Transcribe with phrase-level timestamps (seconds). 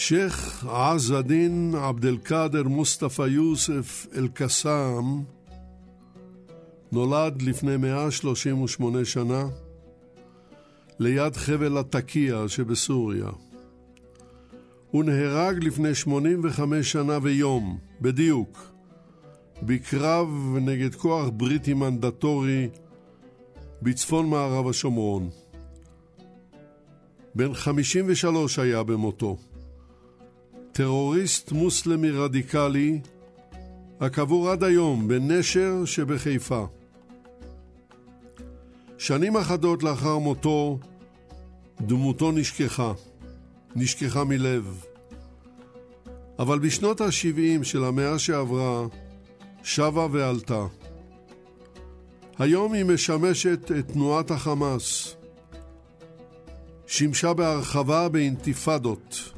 [0.00, 5.22] שייח' עז א-דין עבד אל-קאדר מוסטפא יוסף אל-קסאם
[6.92, 9.44] נולד לפני 138 שנה
[10.98, 13.28] ליד חבל התקיה שבסוריה.
[14.90, 18.72] הוא נהרג לפני 85 שנה ויום, בדיוק,
[19.62, 20.28] בקרב
[20.60, 22.68] נגד כוח בריטי מנדטורי
[23.82, 25.30] בצפון מערב השומרון.
[27.34, 29.36] בן 53 היה במותו.
[30.80, 33.00] טרוריסט מוסלמי רדיקלי
[34.00, 36.66] הקבור עד היום בנשר שבחיפה.
[38.98, 40.78] שנים אחדות לאחר מותו
[41.80, 42.92] דמותו נשכחה,
[43.76, 44.84] נשכחה מלב.
[46.38, 48.86] אבל בשנות ה-70 של המאה שעברה
[49.62, 50.66] שבה ועלתה.
[52.38, 55.16] היום היא משמשת את תנועת החמאס.
[56.86, 59.29] שימשה בהרחבה באינתיפאדות.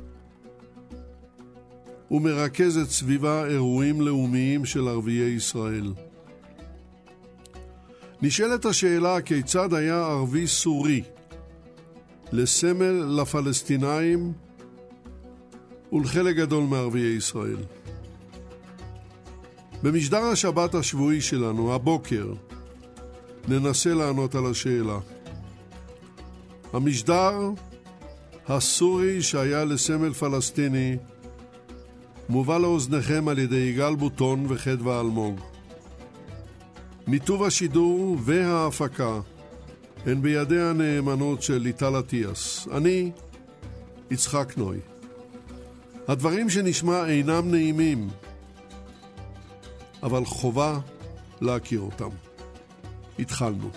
[2.12, 5.92] ומרכזת סביבה אירועים לאומיים של ערביי ישראל.
[8.23, 11.02] נשאלת השאלה כיצד היה ערבי סורי
[12.33, 14.33] לסמל לפלסטינאים
[15.92, 17.56] ולחלק גדול מערביי ישראל.
[19.83, 22.33] במשדר השבת השבועי שלנו, הבוקר,
[23.48, 24.98] ננסה לענות על השאלה.
[26.73, 27.50] המשדר
[28.48, 30.96] הסורי שהיה לסמל פלסטיני
[32.32, 35.40] מובא לאוזניכם על ידי יגאל בוטון וחדווה אלמוג.
[37.06, 39.20] מיטוב השידור וההפקה
[40.06, 42.68] הן בידי הנאמנות של ליטל אטיאס.
[42.76, 43.10] אני
[44.10, 44.78] יצחק נוי.
[46.08, 48.08] הדברים שנשמע אינם נעימים,
[50.02, 50.78] אבל חובה
[51.40, 52.10] להכיר אותם.
[53.18, 53.70] התחלנו.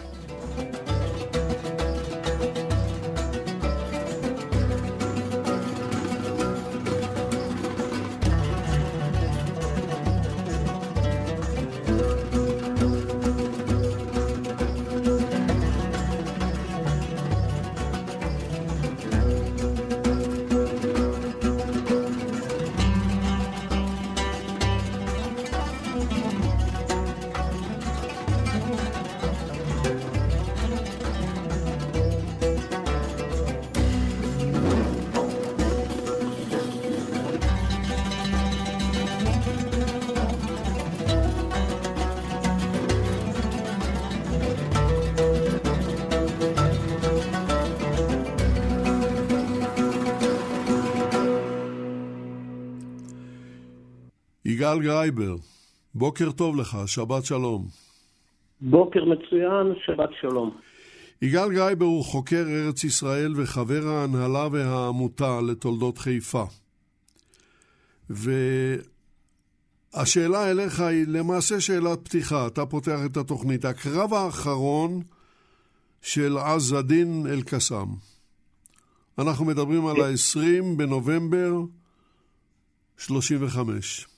[54.66, 55.36] יגאל גרייבר,
[55.96, 57.68] בוקר טוב לך, שבת שלום.
[58.62, 60.58] בוקר מצוין, שבת שלום.
[61.22, 66.44] יגאל גרייבר הוא חוקר ארץ ישראל וחבר הנהלת העמותה לתולדות חיפה.
[68.10, 68.82] והשאלה
[70.52, 73.66] אליך היא למעשה שאלת פתיחה, אתה פותח את התוכנית.
[73.66, 75.02] הקרב האחרון
[76.02, 77.88] של עז א-דין אל-קסאם.
[79.20, 81.52] אנחנו מדברים על ה-20 בנובמבר
[82.98, 84.15] 35.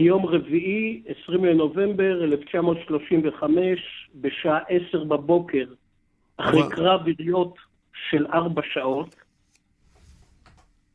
[0.00, 5.64] יום רביעי, 20 לנובמבר 1935, בשעה 10 בבוקר,
[6.36, 6.76] אחרי אבל...
[6.76, 7.54] קרב יריות
[8.10, 9.16] של ארבע שעות,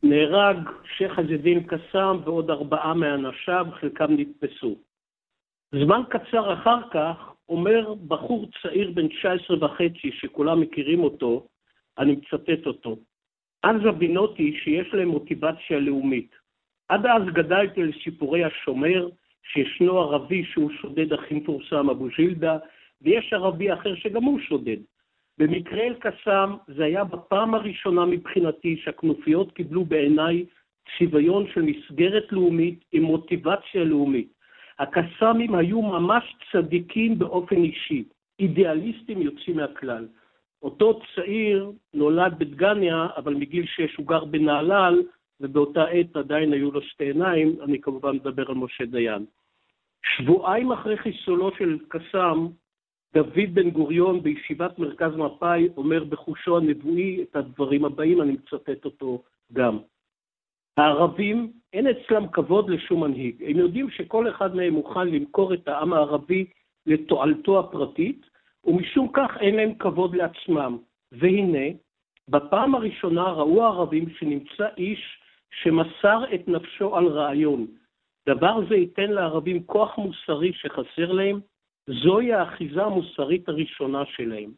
[0.02, 0.56] נהרג
[0.96, 4.76] שייח' עז-א-דין קסאם ועוד ארבעה מאנשיו, חלקם נתפסו.
[5.72, 11.46] זמן קצר אחר כך אומר בחור צעיר בן 19 וחצי, שכולם מכירים אותו,
[11.98, 12.96] אני מצטט אותו,
[13.64, 16.43] אנזה בינוטי שיש להם מוטיבציה לאומית.
[16.88, 19.08] עד אז גדלתי על סיפורי השומר,
[19.52, 22.58] שישנו ערבי שהוא שודד הכי מפורסם, אבו ז'ילדה,
[23.02, 24.76] ויש ערבי אחר שגם הוא שודד.
[25.38, 30.44] במקרה אל-קסאם זה היה בפעם הראשונה מבחינתי שהכנופיות קיבלו בעיניי
[30.98, 34.28] צביון של מסגרת לאומית עם מוטיבציה לאומית.
[34.78, 38.04] הקסאמים היו ממש צדיקים באופן אישי,
[38.40, 40.06] אידיאליסטים יוצאים מהכלל.
[40.62, 45.02] אותו צעיר נולד בדגניה, אבל מגיל שש הוא גר בנהלל,
[45.40, 49.24] ובאותה עת עדיין היו לו שתי עיניים, אני כמובן מדבר על משה דיין.
[50.04, 52.46] שבועיים אחרי חיסולו של קסאם,
[53.14, 59.22] דוד בן גוריון בישיבת מרכז מפא"י אומר בחושו הנבואי את הדברים הבאים, אני מצטט אותו
[59.52, 59.78] גם.
[60.76, 63.44] הערבים, אין אצלם כבוד לשום מנהיג.
[63.44, 66.46] הם יודעים שכל אחד מהם מוכן למכור את העם הערבי
[66.86, 68.26] לתועלתו הפרטית,
[68.64, 70.78] ומשום כך אין להם כבוד לעצמם.
[71.12, 71.66] והנה,
[72.28, 75.23] בפעם הראשונה ראו הערבים שנמצא איש
[75.62, 77.66] שמסר את נפשו על רעיון.
[78.28, 81.40] דבר זה ייתן לערבים כוח מוסרי שחסר להם,
[81.86, 84.50] זוהי האחיזה המוסרית הראשונה שלהם.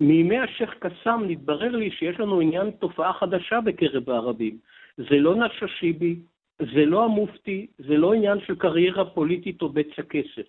[0.00, 4.58] מימי השייח' קסאם נתברר לי שיש לנו עניין תופעה חדשה בקרב הערבים,
[4.96, 6.16] זה לא נששיבי,
[6.58, 10.46] זה לא המופתי, זה לא עניין של קריירה פוליטית או בצע כסף.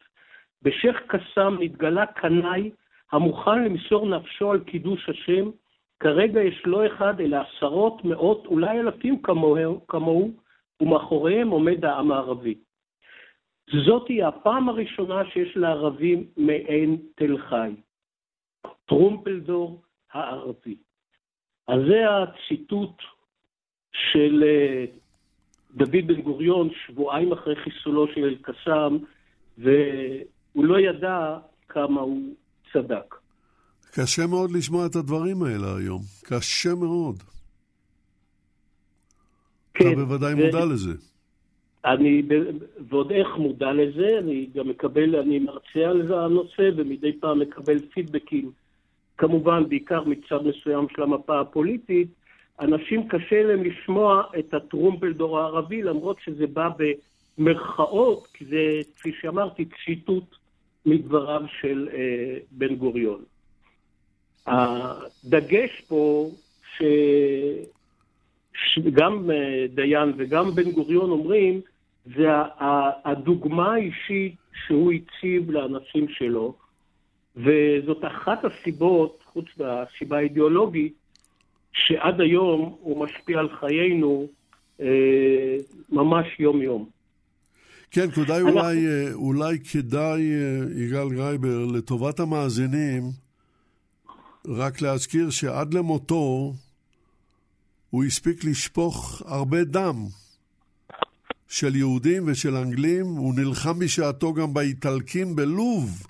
[0.62, 2.72] בשייח' קסאם נתגלה קנאי
[3.12, 5.50] המוכן למסור נפשו על קידוש השם,
[6.02, 10.32] כרגע יש לא אחד אלא עשרות, מאות, אולי אלפים כמוהו, כמוהו
[10.82, 12.56] ומאחוריהם עומד העם הערבי.
[13.86, 17.72] זאת היא הפעם הראשונה שיש לערבים מעין תל חי.
[18.86, 19.82] טרומפלדור
[20.12, 20.76] הערבי.
[21.68, 23.02] אז זה הציטוט
[23.92, 24.86] של אה,
[25.72, 28.98] דוד בן גוריון שבועיים אחרי חיסולו של אל-קסאם,
[29.58, 31.38] והוא לא ידע
[31.68, 32.22] כמה הוא
[32.74, 33.21] צדק.
[33.92, 36.02] קשה מאוד לשמוע את הדברים האלה היום.
[36.24, 37.16] קשה מאוד.
[39.74, 39.88] כן.
[39.88, 40.38] אתה בוודאי ו...
[40.38, 40.92] מודע לזה.
[41.86, 42.22] אני
[42.90, 48.52] ועוד איך מודע לזה, אני גם מקבל, אני מרצה על הנושא ומדי פעם מקבל פידבקים,
[49.18, 52.08] כמובן בעיקר מצד מסוים של המפה הפוליטית,
[52.60, 56.70] אנשים קשה להם לשמוע את הטרומפלדור הערבי, למרות שזה בא
[57.38, 60.36] במרכאות, כי זה, כפי שאמרתי, ציטוט
[60.86, 63.22] מדבריו של אה, בן גוריון.
[64.48, 66.30] הדגש פה.
[68.54, 71.62] שגם אה, דיין וגם בן גוריון אומרים,
[72.06, 72.28] זה
[73.06, 74.36] הדוגמה האישית
[74.66, 76.54] שהוא הציב לאנשים שלו,
[77.36, 80.94] וזאת אחת הסיבות, חוץ מהסיבה האידיאולוגית,
[81.74, 84.28] שעד היום הוא משפיע על חיינו
[84.82, 85.56] אה,
[85.90, 86.90] ממש יום-יום.
[87.92, 88.60] כן, כדאי אנחנו...
[88.60, 90.22] אולי, אה, אולי כדאי,
[90.76, 93.04] יגאל גרייבר, לטובת המאזינים,
[94.48, 96.54] רק להזכיר שעד למותו
[97.90, 99.96] הוא הספיק לשפוך הרבה דם
[101.48, 103.06] של יהודים ושל אנגלים.
[103.06, 106.08] הוא נלחם בשעתו גם באיטלקים בלוב,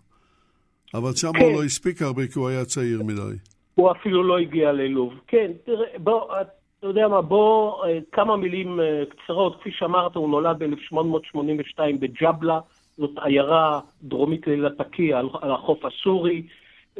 [0.94, 1.46] אבל שם כן.
[1.46, 3.38] הוא לא הספיק הרבה כי הוא היה צעיר מדי.
[3.76, 5.14] הוא אפילו לא הגיע ללוב.
[5.28, 9.60] כן, תראה, בוא, אתה יודע מה, בוא, אה, כמה מילים אה, קצרות.
[9.60, 12.60] כפי שאמרת, הוא נולד ב-1882 בג'בלה,
[12.98, 16.44] זאת עיירה דרומית ללטקיה על החוף הסורי.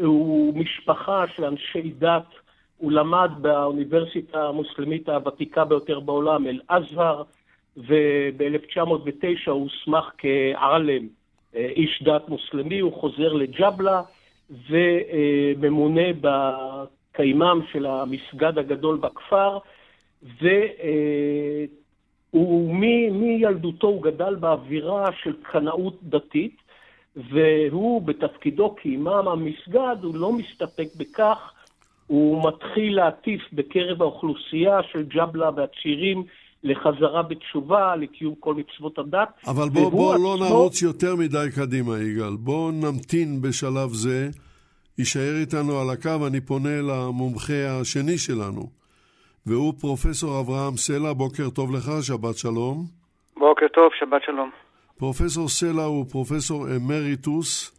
[0.06, 2.26] הוא משפחה של אנשי דת,
[2.78, 7.24] הוא למד באוניברסיטה המוסלמית הוותיקה ביותר בעולם, אל-אזהר,
[7.78, 11.08] וב-1909 הוא הוסמך כעלם,
[11.56, 14.02] אה, איש דת מוסלמי, הוא חוזר לג'בלה
[14.70, 19.58] וממונה בקיימם של המסגד הגדול בכפר,
[22.34, 22.76] והוא
[23.12, 26.61] מילדותו הוא גדל באווירה של קנאות דתית,
[27.16, 31.38] והוא בתפקידו כאימאם המסגד, הוא לא מסתפק בכך,
[32.08, 36.24] הוא מתחיל להטיף בקרב האוכלוסייה של ג'בלה והצעירים
[36.64, 39.30] לחזרה בתשובה, לקיום כל מצוות הדת.
[39.48, 40.46] אבל בוא, בוא לא עצמו...
[40.46, 42.36] נרוץ יותר מדי קדימה, יגאל.
[42.40, 44.30] בוא נמתין בשלב זה.
[44.98, 48.62] יישאר איתנו על הקו, אני פונה למומחה השני שלנו,
[49.46, 51.14] והוא פרופסור אברהם סלע.
[51.14, 52.86] בוקר טוב לך, שבת שלום.
[53.38, 54.71] בוקר טוב, שבת שלום.
[55.02, 57.72] פרופסור סלע הוא פרופסור אמריטוס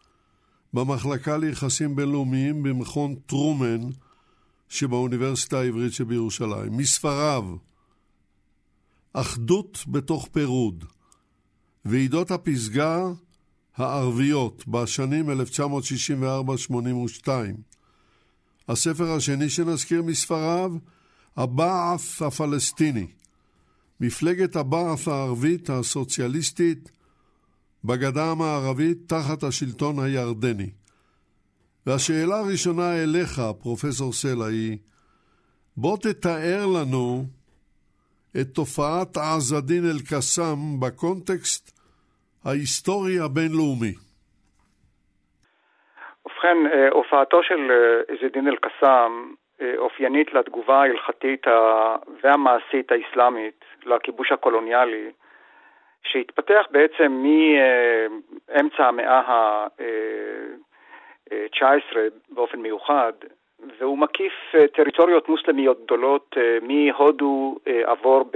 [0.75, 3.81] במחלקה ליחסים בינלאומיים במכון טרומן
[4.69, 6.77] שבאוניברסיטה העברית שבירושלים.
[6.77, 7.45] מספריו
[9.13, 10.85] אחדות בתוך פירוד
[11.85, 13.09] ועידות הפסגה
[13.77, 17.29] הערביות בשנים 1964-82.
[18.69, 20.73] הספר השני שנזכיר מספריו,
[21.37, 23.07] הבעף הפלסטיני,
[24.01, 26.91] מפלגת הבעף הערבית הסוציאליסטית
[27.85, 30.71] בגדה המערבית תחת השלטון הירדני.
[31.87, 34.79] והשאלה הראשונה אליך, פרופסור סלע, היא
[35.77, 37.25] בוא תתאר לנו
[38.41, 41.65] את תופעת עז א-דין אל-קסאם בקונטקסט
[42.45, 43.95] ההיסטורי הבינלאומי.
[46.27, 47.71] ובכן, אה, הופעתו של
[48.09, 51.47] עז אה, אל-קסאם אה, אופיינית לתגובה ההלכתית
[52.23, 55.11] והמעשית האסלאמית לכיבוש הקולוניאלי
[56.05, 61.97] שהתפתח בעצם מאמצע המאה ה-19
[62.29, 63.13] באופן מיוחד,
[63.79, 64.33] והוא מקיף
[64.75, 68.31] טריטוריות מוסלמיות גדולות מהודו עבור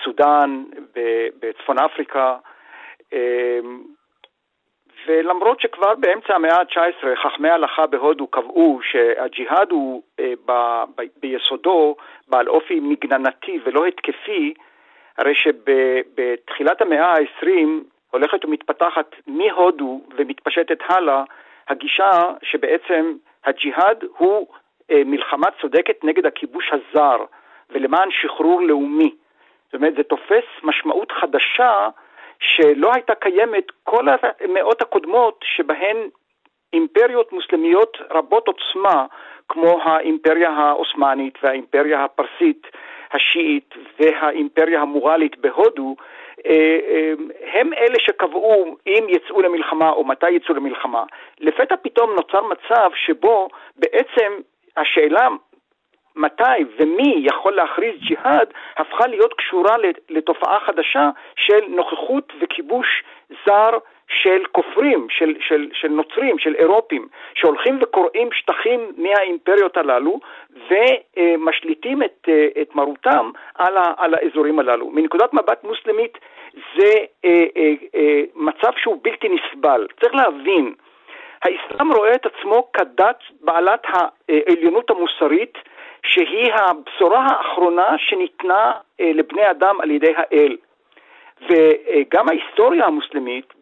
[0.00, 0.64] בסודאן,
[1.40, 2.36] בצפון אפריקה,
[5.06, 10.52] ולמרות שכבר באמצע המאה ה-19 חכמי ההלכה בהודו קבעו שהג'יהאד הוא ב,
[10.96, 11.96] ב, ביסודו
[12.28, 14.54] בעל אופי מגננתי ולא התקפי,
[15.18, 17.46] הרי שבתחילת המאה ה-20
[18.10, 21.22] הולכת ומתפתחת מהודו ומתפשטת הלאה
[21.68, 23.12] הגישה שבעצם
[23.44, 24.46] הג'יהאד הוא
[24.90, 27.24] אה, מלחמה צודקת נגד הכיבוש הזר
[27.70, 29.14] ולמען שחרור לאומי.
[29.64, 31.88] זאת אומרת, זה תופס משמעות חדשה
[32.38, 35.96] שלא הייתה קיימת כל המאות הקודמות שבהן
[36.72, 39.06] אימפריות מוסלמיות רבות עוצמה,
[39.48, 42.66] כמו האימפריה העות'מאנית והאימפריה הפרסית,
[43.32, 45.96] השיעית והאימפריה המורלית בהודו,
[47.52, 51.04] הם אלה שקבעו אם יצאו למלחמה או מתי יצאו למלחמה.
[51.40, 54.32] לפתע פתאום נוצר מצב שבו בעצם
[54.76, 55.28] השאלה
[56.16, 59.76] מתי ומי יכול להכריז ג'יהאד הפכה להיות קשורה
[60.10, 63.02] לתופעה חדשה של נוכחות וכיבוש
[63.46, 63.70] זר
[64.08, 70.20] של כופרים, של, של, של נוצרים, של אירופים, שהולכים וקוראים שטחים מהאימפריות הללו
[70.70, 72.28] ומשליטים את,
[72.62, 74.90] את מרותם על, ה, על האזורים הללו.
[74.90, 76.18] מנקודת מבט מוסלמית
[76.76, 76.92] זה
[77.24, 79.86] אה, אה, אה, מצב שהוא בלתי נסבל.
[80.00, 80.74] צריך להבין,
[81.42, 83.82] האסלאם רואה את עצמו כדת בעלת
[84.28, 85.58] העליונות המוסרית
[86.06, 90.56] שהיא הבשורה האחרונה שניתנה אה, לבני אדם על ידי האל.
[91.48, 93.52] וגם ההיסטוריה המוסלמית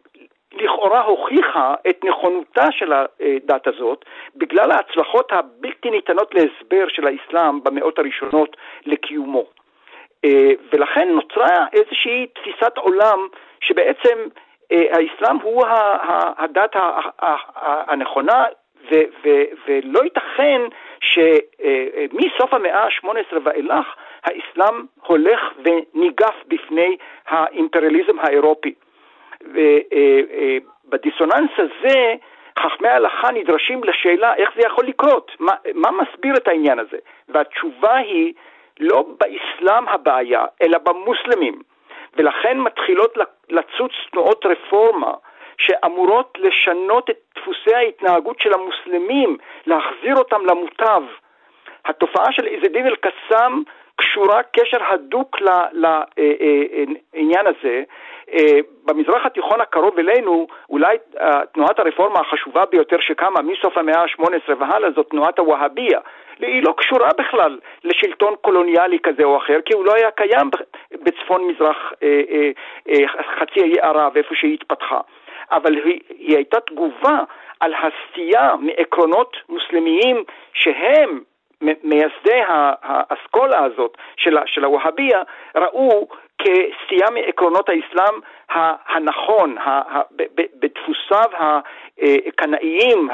[0.53, 4.05] לכאורה הוכיחה את נכונותה של הדת הזאת
[4.35, 9.45] בגלל ההצלחות הבלתי ניתנות להסבר של האסלאם במאות הראשונות לקיומו.
[10.25, 13.27] אה, ולכן נוצרה איזושהי תפיסת עולם
[13.61, 14.17] שבעצם
[14.71, 15.65] אה, האסלאם הוא
[16.37, 16.75] הדת
[17.87, 18.45] הנכונה
[19.67, 20.61] ולא ייתכן
[21.01, 26.97] שמסוף המאה ה-18 ואילך האסלאם הולך וניגף בפני
[27.27, 28.73] האימפריאליזם האירופי.
[30.87, 32.15] ובדיסוננס הזה
[32.59, 36.97] חכמי ההלכה נדרשים לשאלה איך זה יכול לקרות, מה, מה מסביר את העניין הזה?
[37.29, 38.33] והתשובה היא
[38.79, 41.61] לא באסלאם הבעיה, אלא במוסלמים.
[42.17, 43.17] ולכן מתחילות
[43.49, 45.13] לצוץ תנועות רפורמה
[45.57, 51.03] שאמורות לשנות את דפוסי ההתנהגות של המוסלמים, להחזיר אותם למוטב.
[51.85, 53.61] התופעה של עז א-דין אל-קסאם
[53.95, 55.37] קשורה קשר הדוק
[55.73, 57.83] לעניין הזה.
[58.85, 60.97] במזרח התיכון הקרוב אלינו, אולי
[61.53, 65.99] תנועת הרפורמה החשובה ביותר שקמה מסוף המאה ה-18 והלאה זאת תנועת הווהביה.
[66.39, 70.49] היא לא קשורה בכלל לשלטון קולוניאלי כזה או אחר, כי הוא לא היה קיים
[70.91, 71.93] בצפון מזרח
[73.39, 74.99] חצי האי ערב, איפה שהיא התפתחה.
[75.51, 77.19] אבל היא, היא הייתה תגובה
[77.59, 81.19] על הסטייה מעקרונות מוסלמיים שהם
[81.61, 85.21] מייסדי האסכולה הזאת של, של הווהביה
[85.55, 88.19] ראו כסטייה מעקרונות האסלאם
[88.87, 89.55] הנכון,
[90.55, 91.25] בדפוסיו
[92.27, 93.09] הקנאיים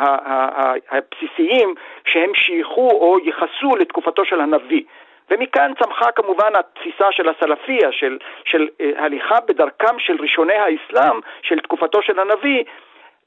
[0.89, 1.75] הבסיסיים
[2.05, 4.83] שהם שייכו או ייחסו לתקופתו של הנביא.
[5.31, 11.59] ומכאן צמחה כמובן התפיסה של הסלפיה, של, של uh, הליכה בדרכם של ראשוני האסלאם, של
[11.59, 12.63] תקופתו של הנביא.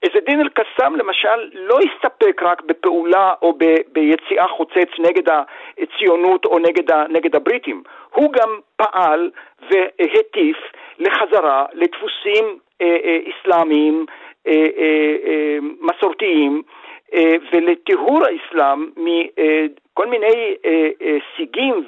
[0.02, 5.33] עז א-דין אל-קסאם למשל לא הסתפק רק בפעולה או ב, ביציאה חוצץ נגד
[5.78, 7.83] הציונות או נגד, ה, נגד הבריטים,
[8.14, 9.30] הוא גם פעל
[9.71, 10.57] והטיף
[10.99, 14.07] לחזרה לדפוסים אה, אה, אסלאמיים
[14.47, 16.62] אה, אה, אה, מסורתיים
[17.14, 18.90] אה, ולטיהור האסלאם
[20.00, 21.85] מכל מיני אה, אה, סיגים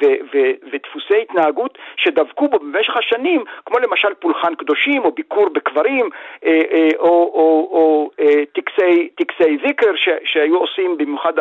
[0.73, 6.11] ודפוסי התנהגות שדבקו בו במשך השנים, כמו למשל פולחן קדושים או ביקור בקברים
[6.99, 8.11] או, או, או
[8.53, 9.91] טקסי, טקסי זיקר
[10.25, 11.33] שהיו עושים במיוחד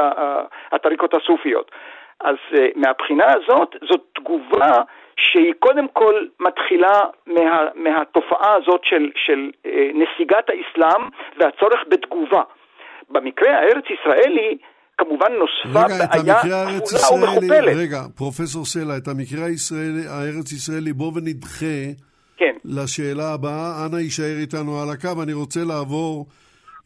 [0.72, 1.72] הטריקות הסופיות.
[2.20, 2.36] אז
[2.76, 4.82] מהבחינה הזאת, זאת תגובה
[5.16, 9.52] שהיא קודם כל מתחילה מה, מהתופעה הזאת של, של
[9.94, 11.02] נסיגת האסלאם
[11.38, 12.42] והצורך בתגובה.
[13.10, 14.58] במקרה הארץ-ישראלי,
[15.06, 17.76] כמובן נוספה בעיה כפולה ומכופלת.
[17.76, 21.86] רגע, פרופסור סלע, את המקרה הישראלי, הארץ-ישראלי, בוא ונדחה
[22.38, 22.54] כן.
[22.66, 23.86] לשאלה הבאה.
[23.86, 25.24] אנא יישאר איתנו על הקו.
[25.24, 26.26] אני רוצה לעבור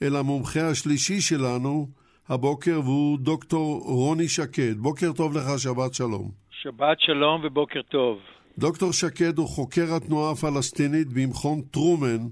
[0.04, 1.88] אל המומחה השלישי שלנו
[2.30, 4.78] הבוקר, והוא דוקטור רוני שקד.
[4.78, 6.32] בוקר טוב לך, שבת שלום.
[6.62, 8.18] שבת שלום ובוקר טוב.
[8.58, 12.28] דוקטור שקד הוא חוקר התנועה הפלסטינית במכון טרומן,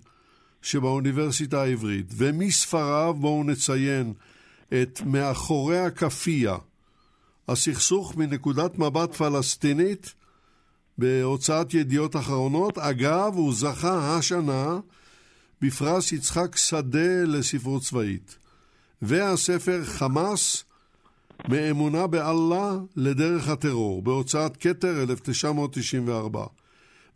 [0.61, 4.13] שבאוניברסיטה העברית, ומספריו בואו נציין
[4.81, 6.55] את מאחורי הכפייה,
[7.47, 10.13] הסכסוך מנקודת מבט פלסטינית
[10.97, 12.77] בהוצאת ידיעות אחרונות.
[12.77, 14.79] אגב, הוא זכה השנה
[15.61, 18.37] בפרס יצחק שדה לספרות צבאית.
[19.01, 20.63] והספר חמאס
[21.49, 26.45] מאמונה באללה לדרך הטרור, בהוצאת כתר 1994.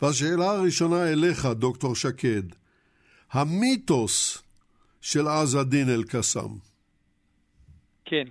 [0.02, 2.44] והשאלה הראשונה אליך, דוקטור שקד,
[3.32, 4.38] המיתוס
[5.02, 6.67] של עז א-דין אל-קסאם.
[8.10, 8.24] כן,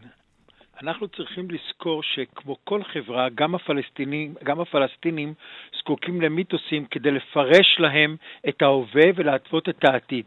[0.83, 5.35] אנחנו צריכים לזכור שכמו כל חברה, גם הפלסטינים, גם הפלסטינים
[5.79, 8.17] זקוקים למיתוסים כדי לפרש להם
[8.49, 10.25] את ההווה ולהתוות את העתיד.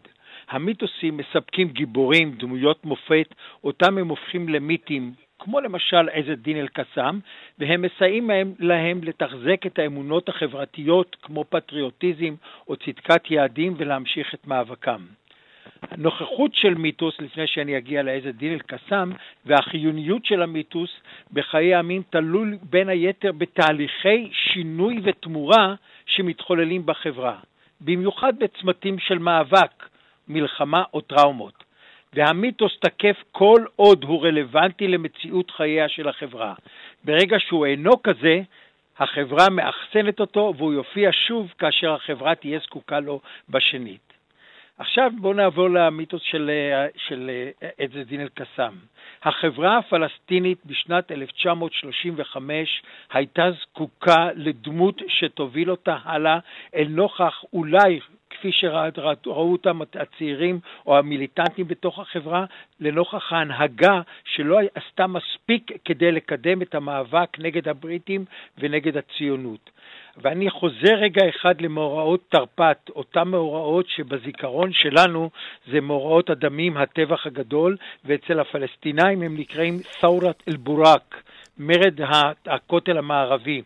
[0.50, 7.20] המיתוסים מספקים גיבורים, דמויות מופת, אותם הם הופכים למיתים, כמו למשל עז א-דין אל-קסאם,
[7.60, 12.36] והם מסייעים להם, להם לתחזק את האמונות החברתיות כמו פטריוטיזם
[12.68, 15.02] או צדקת יעדים ולהמשיך את מאבקם.
[15.92, 19.12] הנוכחות של מיתוס, לפני שאני אגיע לאיזה דין אל-קסאם,
[19.46, 20.90] והחיוניות של המיתוס
[21.34, 27.38] בחיי העמים תלוי בין היתר בתהליכי שינוי ותמורה שמתחוללים בחברה,
[27.82, 29.90] במיוחד בצמתים של מאבק,
[30.28, 31.64] מלחמה או טראומות.
[32.14, 36.54] והמיתוס תקף כל עוד הוא רלוונטי למציאות חייה של החברה.
[37.04, 38.42] ברגע שהוא אינו כזה,
[39.00, 44.09] החברה מאחסנת אותו והוא יופיע שוב כאשר החברה תהיה זקוקה לו בשנית.
[44.80, 46.52] עכשיו בואו נעבור למיתוס של,
[46.98, 47.32] של
[47.78, 48.74] עז דין אל-קסאם.
[49.24, 52.82] החברה הפלסטינית בשנת 1935
[53.14, 56.40] הייתה זקוקה לדמות שתוביל אותה הלאה
[56.76, 62.46] אל נוכח אולי כפי שראו אותם הצעירים או המיליטנטים בתוך החברה,
[62.80, 68.26] לנוכח ההנהגה שלא עשתה מספיק כדי לקדם את המאבק נגד הבריטים
[68.58, 69.70] ונגד הציונות.
[70.24, 75.30] ואני חוזר רגע אחד למאורעות תרפ"ט, אותם מאורעות שבזיכרון שלנו
[75.72, 81.16] זה מאורעות הדמים, הטבח הגדול, ואצל הפלסטינאים הם נקראים סאורת אל-בורק,
[81.58, 82.00] מרד
[82.46, 83.62] הכותל המערבי.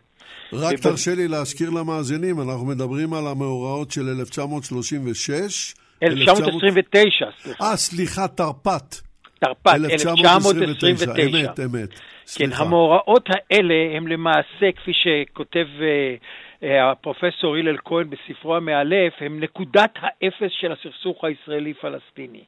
[0.52, 5.74] רק תרשה לי להזכיר למאזינים, אנחנו מדברים על המאורעות של 1936.
[6.02, 7.64] 1929, סליחה.
[7.64, 8.94] אה, סליחה, תרפ"ט.
[9.40, 11.22] תרפ"ט, 1929.
[11.22, 11.88] אמת, אמת.
[12.34, 16.24] כן, המאורעות האלה הם למעשה, כפי שכותב uh,
[16.62, 22.44] הפרופסור הלל כהן בספרו המאלף, הם נקודת האפס של הסכסוך הישראלי-פלסטיני.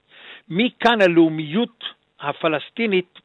[0.48, 1.84] מכאן הלאומיות
[2.20, 3.20] הפלסטינית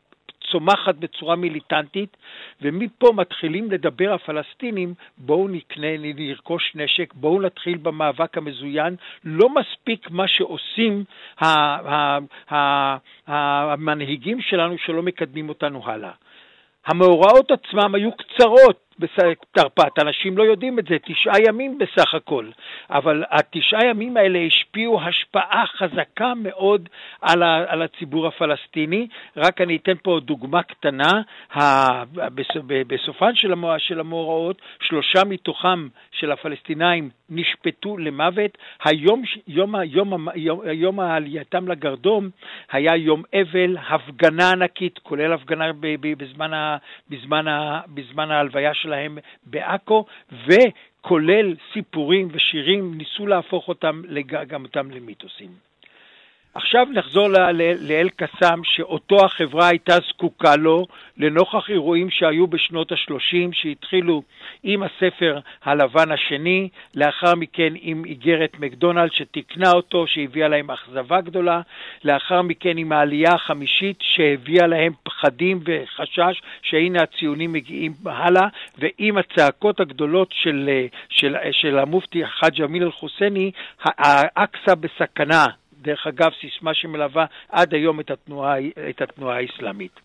[0.51, 2.17] צומחת בצורה מיליטנטית,
[2.61, 8.95] ומפה מתחילים לדבר הפלסטינים, בואו נקנה, נרכוש נשק, בואו נתחיל במאבק המזוין.
[9.23, 11.03] לא מספיק מה שעושים
[13.27, 16.11] המנהיגים שלנו שלא מקדמים אותנו הלאה.
[16.85, 22.45] המאורעות עצמם היו קצרות, בתרפ"ט, אנשים לא יודעים את זה, תשעה ימים בסך הכל,
[22.89, 26.89] אבל התשעה ימים האלה השפיעו השפעה חזקה מאוד
[27.21, 29.07] על, ה, על הציבור הפלסטיני.
[29.37, 31.21] רק אני אתן פה דוגמה קטנה,
[32.87, 38.57] בסופן של, של המאורעות, שלושה מתוכם של הפלסטינאים נשפטו למוות.
[38.83, 42.29] היום, יום, יום, יום, יום העלייתם לגרדום
[42.71, 45.71] היה יום אבל, הפגנה ענקית, כולל הפגנה
[46.17, 46.77] בזמן, ה,
[47.09, 50.05] בזמן, ה, בזמן ההלוויה שלהם בעכו,
[50.45, 54.01] וכולל סיפורים ושירים, ניסו להפוך אותם
[54.47, 55.70] גם אותם למיתוסים.
[56.53, 57.27] עכשיו נחזור
[57.79, 60.87] לאל-קסאם, שאותו החברה הייתה זקוקה לו
[61.17, 64.23] לנוכח אירועים שהיו בשנות ה-30, שהתחילו
[64.63, 71.61] עם הספר הלבן השני, לאחר מכן עם איגרת מקדונלד שתיקנה אותו, שהביאה להם אכזבה גדולה,
[72.03, 79.79] לאחר מכן עם העלייה החמישית שהביאה להם פחדים וחשש שהנה הציונים מגיעים הלאה, ועם הצעקות
[79.79, 80.69] הגדולות של,
[81.09, 83.51] של, של המופתי חאג' אמין אל-חוסייני,
[83.83, 85.60] האקסא בסכנה.
[85.81, 88.55] דרך אגב, סיסמה שמלווה עד היום את התנועה,
[88.89, 89.99] את התנועה האסלאמית.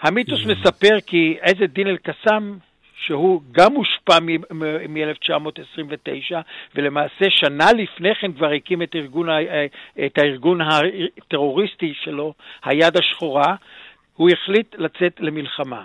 [0.00, 0.48] המיתוס mm.
[0.48, 2.56] מספר כי עז א-דין אל-קסאם,
[3.04, 6.34] שהוא גם מושפע מ-1929,
[6.74, 9.28] ולמעשה שנה לפני כן כבר הקים את, ארגון,
[10.06, 12.34] את הארגון הטרוריסטי שלו,
[12.64, 13.54] היד השחורה,
[14.16, 15.84] הוא החליט לצאת למלחמה.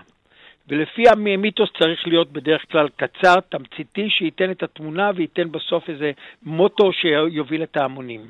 [0.68, 6.12] ולפי המיתוס צריך להיות בדרך כלל קצר, תמציתי, שייתן את התמונה וייתן בסוף איזה
[6.44, 8.22] מוטו שיוביל את ההמונים.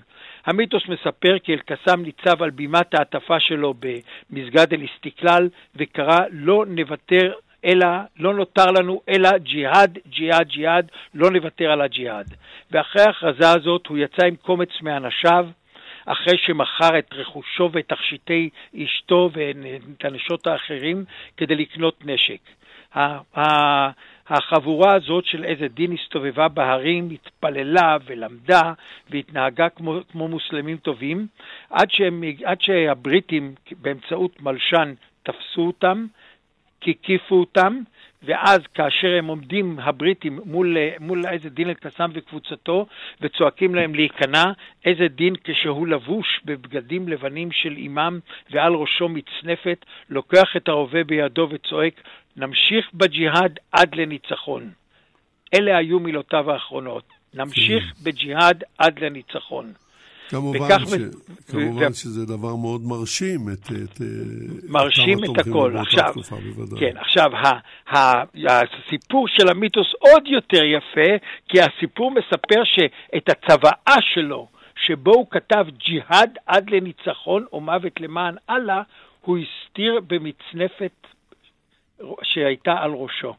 [0.47, 7.33] המיתוס מספר כי אל-קסאם ניצב על בימת ההטפה שלו במסגד אל-אסתיקלל וקרא לא נוותר
[7.65, 7.87] אלא,
[8.19, 12.33] לא נותר לנו אלא ג'יהאד, ג'יהאד, ג'יהאד, לא נוותר על הג'יהאד.
[12.71, 15.47] ואחרי ההכרזה הזאת הוא יצא עם קומץ מאנשיו,
[16.05, 18.49] אחרי שמכר את רכושו ואת תכשיטי
[18.83, 21.05] אשתו ואת הנשות האחרים
[21.37, 22.39] כדי לקנות נשק.
[24.29, 28.73] החבורה הזאת של איזה דין הסתובבה בהרים, התפללה ולמדה
[29.09, 31.27] והתנהגה כמו, כמו מוסלמים טובים,
[31.69, 36.05] עד, שהם, עד שהבריטים באמצעות מלשן תפסו אותם,
[36.87, 37.79] הקיפו אותם,
[38.27, 42.85] ואז כאשר הם עומדים, הבריטים, מול, מול איזה דין אל-קסאם וקבוצתו,
[43.21, 44.43] וצועקים להם להיכנע,
[44.85, 48.19] איזה דין כשהוא לבוש בבגדים לבנים של אימם
[48.51, 51.93] ועל ראשו מצנפת, לוקח את הרובה בידו וצועק,
[52.37, 54.71] נמשיך בג'יהאד עד לניצחון.
[55.53, 57.03] אלה היו מילותיו האחרונות.
[57.33, 58.03] נמשיך כן.
[58.03, 59.73] בג'יהאד עד לניצחון.
[60.29, 60.93] כמובן, ש...
[61.51, 61.93] כמובן ו...
[61.93, 64.01] שזה דבר מאוד מרשים את, את
[64.69, 65.77] מרשים את הכל.
[65.77, 66.13] עכשיו,
[66.79, 67.59] כן, עכשיו, ה,
[67.97, 74.47] ה, הסיפור של המיתוס עוד יותר יפה, כי הסיפור מספר שאת הצוואה שלו,
[74.85, 78.81] שבו הוא כתב ג'יהאד עד לניצחון או מוות למען אללה,
[79.21, 81.07] הוא הסתיר במצנפת
[82.23, 83.33] שהייתה על ראשו.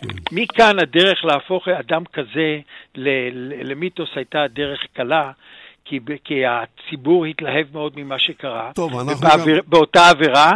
[0.00, 0.08] כן.
[0.32, 2.60] מכאן הדרך להפוך אדם כזה
[3.64, 5.32] למיתוס הייתה דרך קלה,
[5.88, 8.70] כי, כי הציבור התלהב מאוד ממה שקרה.
[8.74, 9.70] טוב, אנחנו ובאוויר, גם...
[9.70, 10.52] באותה עבירה,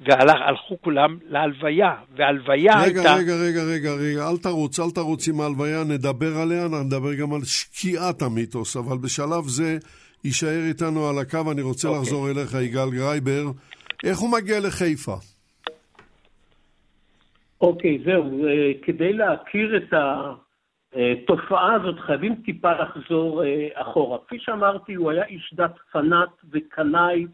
[0.00, 3.14] והלכו כולם להלוויה, והלוויה רגע, הייתה...
[3.14, 7.44] רגע, רגע, רגע, רגע, אל תרוץ, אל תרוץ עם ההלוויה, נדבר עליה, נדבר גם על
[7.44, 9.78] שקיעת המיתוס, אבל בשלב זה
[10.24, 11.90] יישאר איתנו על הקו, אני רוצה okay.
[11.90, 12.02] אוקיי.
[12.02, 13.44] לחזור אליך, יגאל גרייבר.
[14.04, 15.16] איך הוא מגיע לחיפה?
[17.60, 18.24] אוקיי, okay, זהו,
[18.82, 19.92] כדי להכיר את
[20.94, 24.18] התופעה הזאת חייבים טיפה לחזור אה, אחורה.
[24.26, 27.26] כפי שאמרתי, הוא היה איש דת פנאט וקנאי,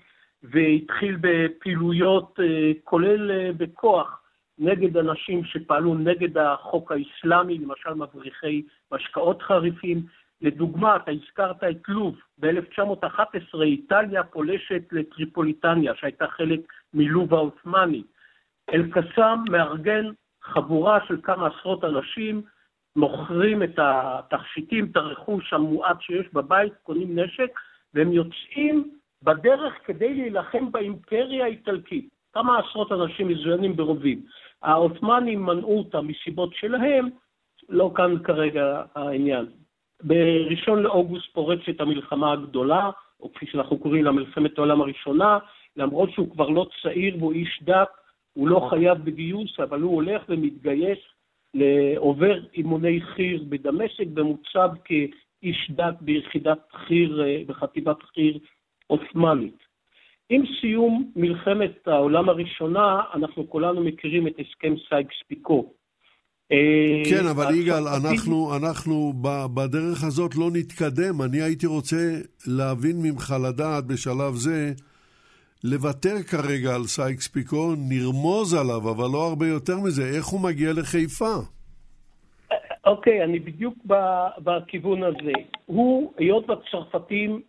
[0.42, 4.23] והתחיל בפעילויות, אה, כולל אה, בכוח,
[4.59, 10.03] נגד אנשים שפעלו נגד החוק האסלאמי, למשל מבריחי משקאות חריפים.
[10.40, 16.61] לדוגמה, אתה הזכרת את לוב, ב-1911 איטליה פולשת לטריפוליטניה, שהייתה חלק
[16.95, 18.03] מלוב העות'מאני.
[18.73, 20.05] אל-קסאם מארגן
[20.42, 22.42] חבורה של כמה עשרות אנשים,
[22.96, 27.50] מוכרים את התכשיטים, את הרכוש המועט שיש בבית, קונים נשק,
[27.94, 28.90] והם יוצאים
[29.22, 32.09] בדרך כדי להילחם באימפריה האיטלקית.
[32.32, 34.22] כמה עשרות אנשים מזוינים ברובים.
[34.62, 37.09] העות'מאנים מנעו אותם מסיבות שלהם,
[37.68, 39.46] לא כאן כרגע העניין.
[40.02, 45.38] בראשון לאוגוסט פורצת המלחמה הגדולה, או כפי שאנחנו קוראים לה מלחמת העולם הראשונה,
[45.76, 47.88] למרות שהוא כבר לא צעיר והוא איש דת,
[48.32, 50.98] הוא לא חייב בגיוס, אבל הוא הולך ומתגייס,
[51.97, 58.38] עובר אימוני חי"ר בדמשק, ומוצב כאיש דת ביחידת חי"ר, אה, בחטיבת חי"ר
[58.87, 59.66] עות'מאנית.
[60.29, 65.73] עם סיום מלחמת העולם הראשונה, אנחנו כולנו מכירים את הסכם סייקס-פיקו.
[66.53, 69.12] אה, כן, אבל יגאל, אנחנו, אנחנו
[69.55, 71.23] בדרך הזאת לא נתקדם.
[71.23, 74.73] אני הייתי רוצה להבין ממך, לדעת בשלב זה,
[75.64, 80.03] לוותר כרגע על סייקס פיקו, נרמוז עליו, אבל לא הרבה יותר מזה.
[80.16, 81.35] איך הוא מגיע לחיפה?
[82.87, 83.75] אוקיי, okay, אני בדיוק
[84.38, 85.33] בכיוון הזה.
[85.66, 87.40] הוא, היות והצרפתים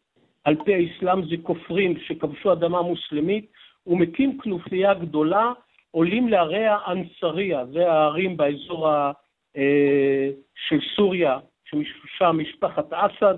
[0.43, 3.45] על פי האסלאם זה כופרים שכבשו אדמה מוסלמית,
[3.83, 5.51] הוא מקים כנופיה גדולה,
[5.91, 9.11] עולים לערי האנסריה, זה הערים באזור ה,
[9.57, 10.29] אה,
[10.67, 13.35] של סוריה, ששם משפחת אסד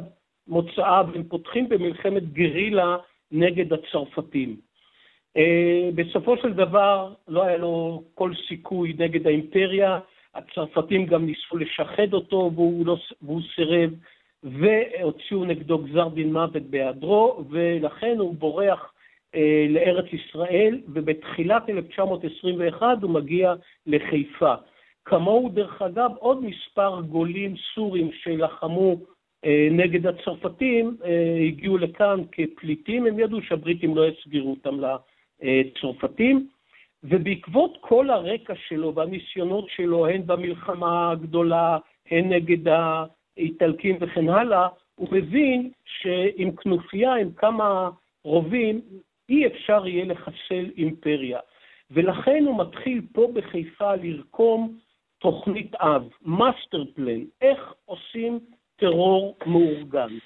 [0.47, 2.97] מוצאה, והם פותחים במלחמת גרילה
[3.31, 4.55] נגד הצרפתים.
[5.37, 9.99] אה, בסופו של דבר לא היה לו כל סיכוי נגד האימפריה,
[10.35, 13.89] הצרפתים גם ניסו לשחד אותו והוא, לא, והוא סירב,
[14.43, 18.93] והוציאו נגדו גזר דין מוות בהיעדרו, ולכן הוא בורח
[19.35, 23.53] אה, לארץ ישראל, ובתחילת 1921 הוא מגיע
[23.87, 24.53] לחיפה.
[25.05, 28.97] כמוהו, דרך אגב, עוד מספר גולים סורים שלחמו
[29.71, 34.77] נגד הצרפתים, אה, הגיעו לכאן כפליטים, הם ידעו שהבריטים לא יסגירו אותם
[35.41, 36.47] לצרפתים,
[37.03, 41.77] ובעקבות כל הרקע שלו והניסיונות שלו, הן במלחמה הגדולה,
[42.11, 43.05] הן נגד ה...
[43.39, 47.89] איטלקים וכן הלאה, הוא מבין שעם כנופיה, עם כמה
[48.23, 48.81] רובים,
[49.29, 51.39] אי אפשר יהיה לחסל אימפריה.
[51.91, 54.77] ולכן הוא מתחיל פה בחיפה לרקום
[55.19, 58.39] תוכנית אב, master plan, איך עושים
[58.79, 60.17] טרור מאורגן.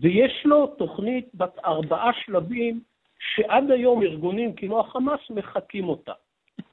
[0.00, 2.80] ויש לו תוכנית בת ארבעה שלבים,
[3.18, 6.12] שעד היום ארגונים כמו החמאס מחקים אותה.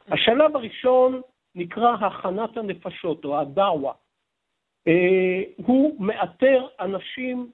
[0.07, 1.21] השלב הראשון
[1.55, 3.91] נקרא הכנת הנפשות, או הדאווה.
[4.87, 7.51] אה, הוא מאתר אנשים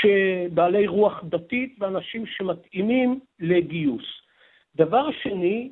[0.00, 4.04] שבעלי רוח דתית ואנשים שמתאימים לגיוס.
[4.76, 5.70] דבר שני,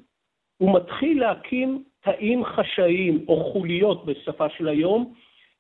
[0.59, 5.15] הוא מתחיל להקים תאים חשאיים או חוליות בשפה של היום,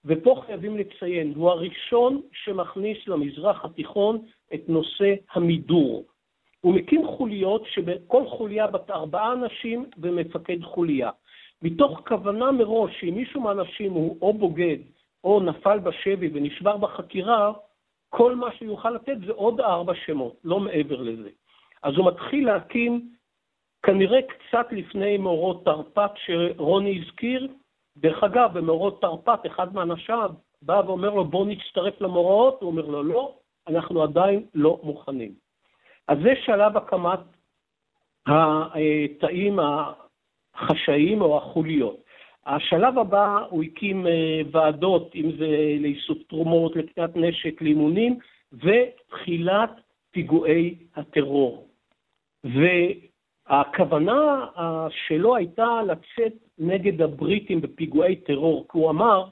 [0.06, 4.18] ופה חייבים לציין, הוא הראשון שמכניס למזרח התיכון
[4.54, 6.04] את נושא המידור.
[6.60, 11.10] הוא מקים חוליות שבכל חוליה בת ארבעה אנשים ומפקד חוליה.
[11.62, 14.76] מתוך כוונה מראש שאם מישהו מהאנשים הוא או בוגד
[15.24, 17.52] או נפל בשבי ונשבר בחקירה,
[18.08, 21.30] כל מה שהוא יוכל לתת זה עוד ארבע שמות, לא מעבר לזה.
[21.82, 23.10] אז הוא מתחיל להקים,
[23.82, 27.48] כנראה קצת לפני מאורות תרפ"ט שרוני הזכיר,
[27.96, 30.30] דרך אגב, במאורות תרפ"ט, אחד מאנשיו
[30.62, 33.34] בא ואומר לו, בוא נצטרף למאורעות, הוא אומר לו, לא,
[33.68, 35.32] אנחנו עדיין לא מוכנים.
[36.08, 37.18] אז זה שלב הקמת
[38.26, 39.58] התאים
[40.54, 41.96] החשאיים או החוליות.
[42.46, 45.46] השלב הבא, הוא הקים אה, ועדות, אם זה
[45.80, 48.18] לאיסוף תרומות, לקניית נשק, לאימונים,
[48.52, 49.70] ותחילת
[50.10, 51.68] פיגועי הטרור.
[52.44, 59.24] והכוונה אה, שלו הייתה לצאת נגד הבריטים בפיגועי טרור, כי הוא אמר,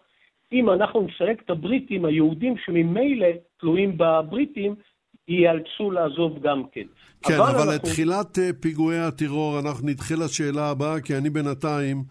[0.53, 3.29] אם אנחנו נסלק את הבריטים, היהודים שממילא
[3.61, 4.75] תלויים בבריטים,
[5.29, 6.87] ייאלצו לעזוב גם כן.
[7.23, 7.73] כן, אבל, אבל אנחנו...
[7.73, 12.05] לתחילת אה, פיגועי הטרור אנחנו נדחה לשאלה הבאה, כי אני בינתיים...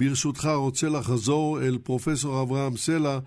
[0.00, 3.18] ברשותך רוצה לחזור אל פרופסור אברהם סלע.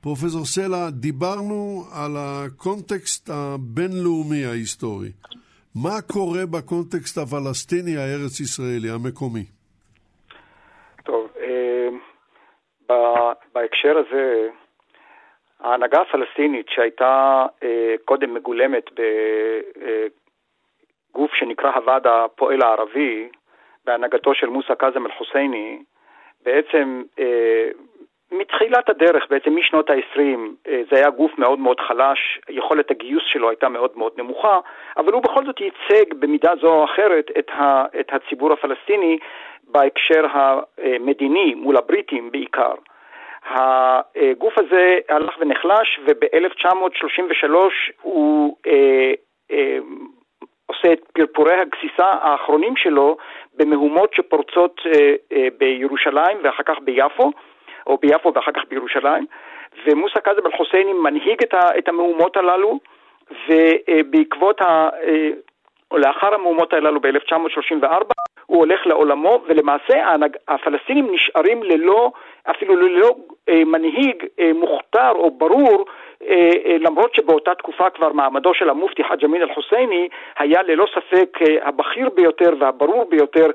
[0.00, 5.12] פרופסור סלע, דיברנו על הקונטקסט הבינלאומי ההיסטורי.
[5.74, 9.44] מה קורה בקונטקסט הפלסטיני הארץ-ישראלי, המקומי?
[11.04, 11.88] טוב, אה,
[13.54, 14.48] בהקשר הזה,
[15.60, 18.90] ההנהגה הפלסטינית שהייתה אה, קודם מגולמת
[21.10, 23.28] בגוף אה, שנקרא הוועד הפועל הערבי,
[23.84, 25.82] בהנהגתו של מוסא קאזם אל-חוסייני,
[26.44, 27.02] בעצם
[28.32, 30.18] מתחילת הדרך, בעצם משנות ה-20,
[30.68, 34.58] אה, זה היה גוף מאוד מאוד חלש, יכולת הגיוס שלו הייתה מאוד מאוד נמוכה,
[34.96, 37.50] אבל הוא בכל זאת ייצג במידה זו או אחרת את,
[38.00, 39.18] את הציבור הפלסטיני
[39.74, 42.74] בהקשר המדיני מול הבריטים בעיקר.
[43.50, 47.54] הגוף הזה הלך ונחלש, וב-1933
[48.02, 49.12] הוא אה,
[49.50, 49.78] אה,
[50.66, 53.16] עושה את פרפורי הגסיסה האחרונים שלו
[53.54, 57.30] במהומות שפורצות אה, אה, בירושלים ואחר כך ביפו.
[57.86, 59.26] או ביפו ואחר כך בירושלים,
[59.86, 62.78] ומוסא קאזם אל-חוסייני מנהיג את, ה, את המהומות הללו,
[63.48, 65.30] ובעקבות, ה, אה,
[65.90, 68.12] או לאחר המהומות הללו ב-1934,
[68.46, 70.14] הוא הולך לעולמו, ולמעשה
[70.48, 72.12] הפלסטינים נשארים ללא,
[72.50, 73.14] אפילו ללא
[73.48, 75.84] אה, מנהיג אה, מוכתר או ברור
[76.28, 81.38] אה, אה, למרות שבאותה תקופה כבר מעמדו של המופתי חאג' אמין אל-חוסייני היה ללא ספק
[81.42, 83.50] אה, הבכיר ביותר והברור ביותר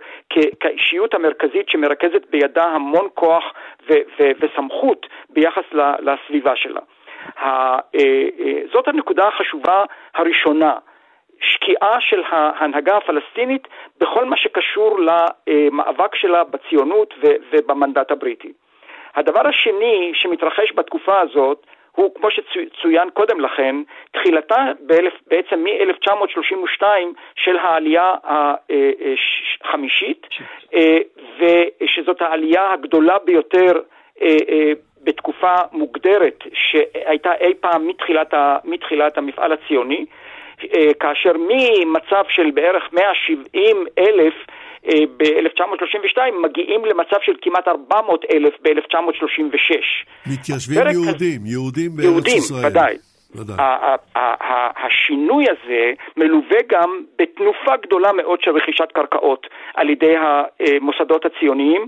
[0.59, 3.43] כאישיות המרכזית שמרכזת בידה המון כוח
[4.39, 5.63] וסמכות ביחס
[5.99, 6.81] לסביבה שלה.
[8.73, 9.83] זאת הנקודה החשובה
[10.15, 10.73] הראשונה.
[11.41, 13.67] שקיעה של ההנהגה הפלסטינית
[13.99, 17.13] בכל מה שקשור למאבק שלה בציונות
[17.51, 18.53] ובמנדט הבריטי.
[19.15, 23.75] הדבר השני שמתרחש בתקופה הזאת הוא, כמו שצוין קודם לכן,
[24.11, 24.65] תחילתה
[25.27, 26.83] בעצם מ-1932
[27.35, 28.13] של העלייה
[29.63, 30.27] החמישית,
[30.73, 30.97] אה,
[31.39, 33.71] ושזאת העלייה הגדולה ביותר
[34.21, 34.71] אה, אה,
[35.03, 40.05] בתקופה מוגדרת שהייתה אי פעם מתחילת, מתחילת המפעל הציוני,
[40.99, 44.33] כאשר ממצב של בערך 170 אלף
[44.87, 49.75] אה, ב-1932 מגיעים למצב של כמעט 400 אלף ב-1936.
[50.27, 52.61] מתיישבים יהודים, יהודים בארץ יהודים, ישראל.
[52.61, 52.81] יהודים,
[53.35, 53.59] ודאי.
[54.85, 61.87] השינוי הזה מלווה גם בתנופה גדולה מאוד של רכישת קרקעות על ידי המוסדות הציוניים.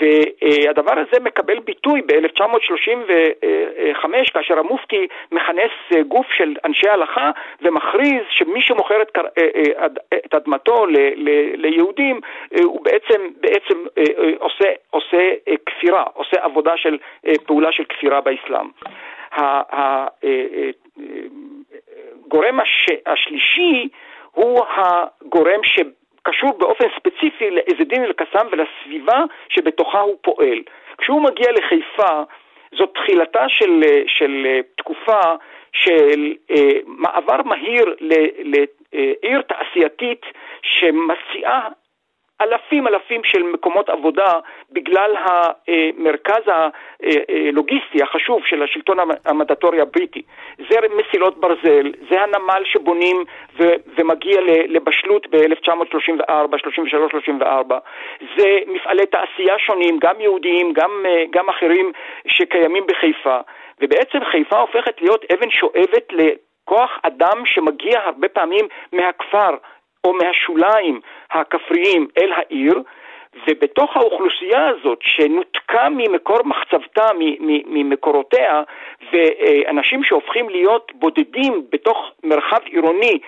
[0.00, 7.30] והדבר הזה מקבל ביטוי ב-1935 כאשר המופתי מכנס אה, גוף של אנשי הלכה
[7.62, 9.86] ומכריז שמי שמוכר את, אה, אה,
[10.26, 12.20] את אדמתו ל, ל, ליהודים
[12.64, 13.84] הוא בעצם, בעצם
[14.38, 15.30] עושה, עושה
[15.66, 16.98] כפירה, עושה עבודה של
[17.46, 18.68] פעולה של כפירה באסלאם.
[22.26, 22.60] הגורם
[23.06, 23.88] השלישי
[24.30, 25.80] הוא הגורם ש...
[26.22, 30.58] קשור באופן ספציפי לאיזה דין אל-קסאם ולסביבה שבתוכה הוא פועל.
[30.98, 32.22] כשהוא מגיע לחיפה,
[32.72, 35.20] זאת תחילתה של, של תקופה
[35.72, 40.26] של אה, מעבר מהיר לעיר תעשייתית
[40.62, 41.68] שמציעה
[42.42, 44.32] אלפים אלפים של מקומות עבודה
[44.72, 50.22] בגלל המרכז הלוגיסטי החשוב של השלטון המנדטורי הבריטי.
[50.70, 53.24] זה מסילות ברזל, זה הנמל שבונים
[53.58, 57.78] ו- ומגיע לבשלות ב-1934, 33, 34.
[58.36, 61.92] זה מפעלי תעשייה שונים, גם יהודיים, גם, גם אחרים
[62.26, 63.38] שקיימים בחיפה.
[63.80, 69.56] ובעצם חיפה הופכת להיות אבן שואבת לכוח אדם שמגיע הרבה פעמים מהכפר.
[70.04, 72.82] או מהשוליים הכפריים אל העיר,
[73.48, 77.08] ובתוך האוכלוסייה הזאת שנותקה ממקור מחצבתה,
[77.66, 78.62] ממקורותיה,
[79.12, 83.18] ואנשים שהופכים להיות בודדים בתוך מרחב עירוני,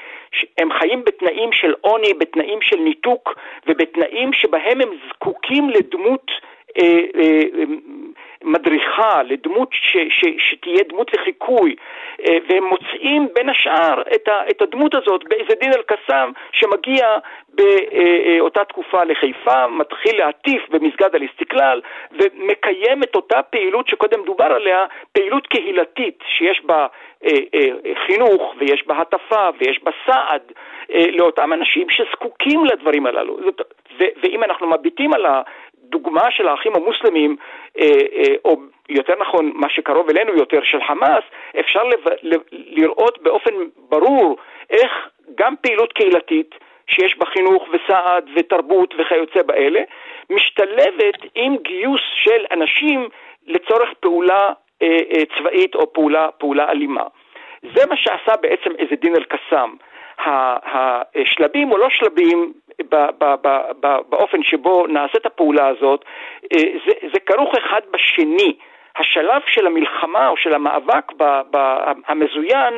[0.59, 3.35] הם חיים בתנאים של עוני, בתנאים של ניתוק,
[3.67, 6.31] ובתנאים שבהם הם זקוקים לדמות
[8.45, 11.77] מדריכה, לדמות ש, ש, שתהיה דמות לחיקוי,
[12.27, 17.07] אה, והם מוצאים בין השאר את, ה, את הדמות הזאת באיזה דין אל-קסאם שמגיע
[17.49, 21.81] באותה תקופה לחיפה, מתחיל להטיף במסגד אל-אסתיקלל
[22.13, 26.87] ומקיים את אותה פעילות שקודם דובר עליה, פעילות קהילתית שיש בה
[27.25, 30.43] אה, אה, חינוך ויש בה הטפה ויש בה סעד
[31.13, 33.39] לאותם אנשים שזקוקים לדברים הללו.
[34.23, 35.27] ואם אנחנו מביטים על
[35.94, 37.37] הדוגמה של האחים המוסלמים,
[38.44, 38.57] או
[38.88, 41.24] יותר נכון, מה שקרוב אלינו יותר, של חמאס,
[41.61, 41.83] אפשר
[42.52, 43.50] לראות באופן
[43.88, 44.37] ברור
[44.70, 44.92] איך
[45.35, 46.54] גם פעילות קהילתית,
[46.87, 49.80] שיש בה חינוך וסעד ותרבות וכיוצא באלה,
[50.30, 53.09] משתלבת עם גיוס של אנשים
[53.46, 54.52] לצורך פעולה
[54.83, 57.04] אה, אה, צבאית או פעולה, פעולה אלימה.
[57.74, 59.70] זה מה שעשה בעצם איזה דין אל-קסאם.
[60.18, 62.52] השלבים או לא שלבים
[64.09, 66.05] באופן שבו נעשית הפעולה הזאת,
[66.53, 68.57] אה, זה, זה כרוך אחד בשני.
[68.99, 71.13] השלב של המלחמה או של המאבק
[72.07, 72.75] המזוין,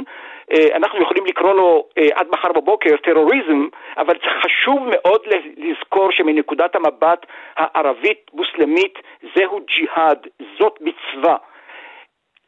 [0.52, 5.20] אה, אנחנו יכולים לקרוא לו אה, עד מחר בבוקר טרוריזם, אבל חשוב מאוד
[5.56, 8.98] לזכור שמנקודת המבט הערבית-מוסלמית
[9.34, 10.26] זהו ג'יהאד,
[10.58, 11.36] זאת מצווה.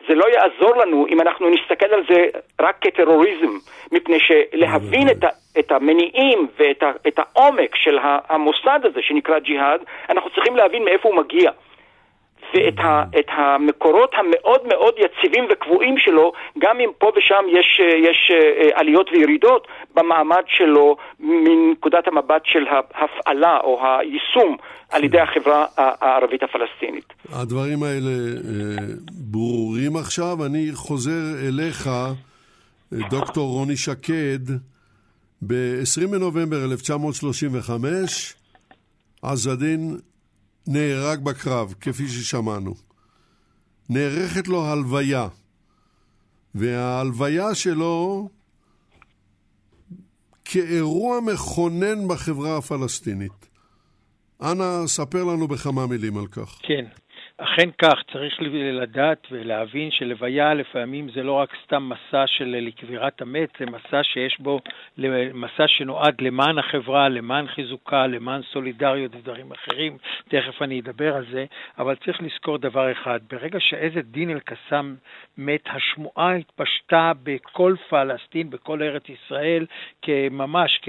[0.08, 2.24] זה לא יעזור לנו אם אנחנו נסתכל על זה
[2.60, 3.52] רק כטרוריזם,
[3.92, 9.80] מפני שלהבין את, ה, את המניעים ואת ה, את העומק של המוסד הזה שנקרא ג'יהאד,
[10.10, 11.50] אנחנו צריכים להבין מאיפה הוא מגיע.
[12.54, 18.30] ואת ה, את המקורות המאוד מאוד יציבים וקבועים שלו, גם אם פה ושם יש, יש
[18.30, 24.56] אה, עליות וירידות במעמד שלו מנקודת המבט של ההפעלה או היישום
[24.90, 27.12] על ידי החברה הערבית הפלסטינית.
[27.32, 28.86] הדברים האלה אה,
[29.30, 30.46] ברורים עכשיו.
[30.46, 34.52] אני חוזר אליך, אה, דוקטור רוני שקד.
[35.42, 38.34] ב-20 בנובמבר 1935
[39.22, 39.96] עזדין
[40.68, 42.74] נהרג בקרב, כפי ששמענו.
[43.88, 45.28] נערכת לו הלוויה,
[46.54, 48.28] וההלוויה שלו
[50.44, 53.48] כאירוע מכונן בחברה הפלסטינית.
[54.42, 56.58] אנא, ספר לנו בכמה מילים על כך.
[56.62, 56.84] כן.
[57.40, 58.36] אכן כך, צריך
[58.72, 64.40] לדעת ולהבין שלוויה לפעמים זה לא רק סתם מסע של לקבירת המת, זה מסע שיש
[64.40, 64.60] בו,
[65.34, 69.98] מסע שנועד למען החברה, למען חיזוקה, למען סולידריות ודברים אחרים,
[70.28, 71.44] תכף אני אדבר על זה,
[71.78, 74.94] אבל צריך לזכור דבר אחד, ברגע שעז דין אל-קסאם
[75.38, 79.66] מת, השמועה התפשטה בכל פלסטין, בכל ארץ ישראל,
[80.02, 80.80] כממש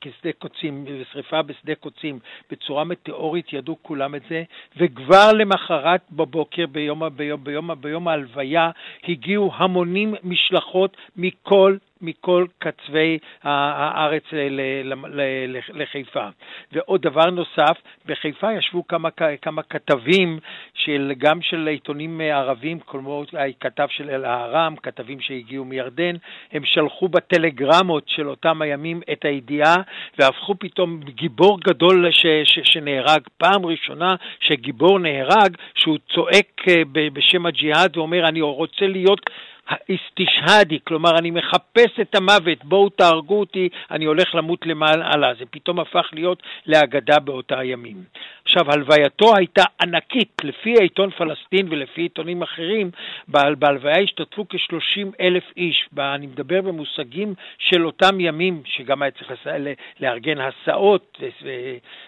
[0.00, 2.18] כשדה קוצים, שרפה בשדה קוצים,
[2.50, 4.42] בצורה מטאורית ידעו כולם את זה,
[4.76, 8.70] וכבר למחרת למחרת בבוקר, ביום, ביום, ביום, ביום ההלוויה,
[9.08, 14.22] הגיעו המונים משלחות מכל מכל קצווי הארץ
[15.74, 16.26] לחיפה.
[16.72, 19.08] ועוד דבר נוסף, בחיפה ישבו כמה,
[19.42, 20.38] כמה כתבים,
[20.74, 26.16] של, גם של עיתונים ערבים, כמו הכתב של אל-אהרם, כתבים שהגיעו מירדן,
[26.52, 29.76] הם שלחו בטלגרמות של אותם הימים את הידיעה,
[30.18, 33.20] והפכו פתאום גיבור גדול ש, ש, שנהרג.
[33.38, 39.20] פעם ראשונה שגיבור נהרג, שהוא צועק אה, בשם הג'יהאד ואומר, אני רוצה להיות...
[39.68, 45.34] האיסטישהדי, כלומר אני מחפש את המוות, בואו תהרגו אותי, אני הולך למות למעלה.
[45.38, 48.04] זה פתאום הפך להיות לאגדה באותה הימים.
[48.56, 52.90] עכשיו, הלווייתו הייתה ענקית, לפי העיתון פלסטין ולפי עיתונים אחרים,
[53.28, 55.88] בהלוויה השתתפו כ-30 אלף איש.
[55.98, 59.32] אני מדבר במושגים של אותם ימים, שגם היה צריך
[60.00, 61.22] לארגן הסעות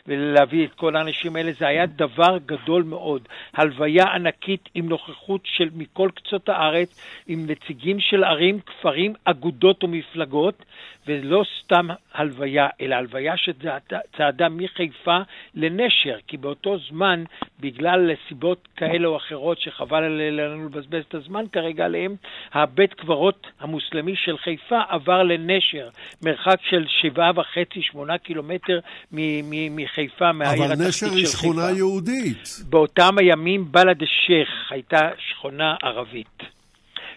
[0.06, 3.28] ולהביא את כל האנשים האלה, זה היה דבר גדול מאוד.
[3.54, 10.64] הלוויה ענקית עם נוכחות של מכל קצות הארץ, עם נציגים של ערים, כפרים, אגודות ומפלגות,
[11.06, 15.18] ולא סתם הלוויה, אלא הלוויה שצעדה מחיפה
[15.54, 17.25] לנשר, כי באותו זמן,
[17.61, 22.16] בגלל סיבות כאלה או אחרות שחבל לנו לבזבז את הזמן כרגע עליהם,
[22.53, 25.88] הבית קברות המוסלמי של חיפה עבר לנשר,
[26.22, 28.81] מרחק של שבעה וחצי, שמונה קילומטר
[29.12, 31.07] מחיפה, מהעיר התחתית של חיפה.
[31.07, 32.49] אבל נשר היא שכונה יהודית.
[32.68, 36.55] באותם הימים בלד א-שייח הייתה שכונה ערבית.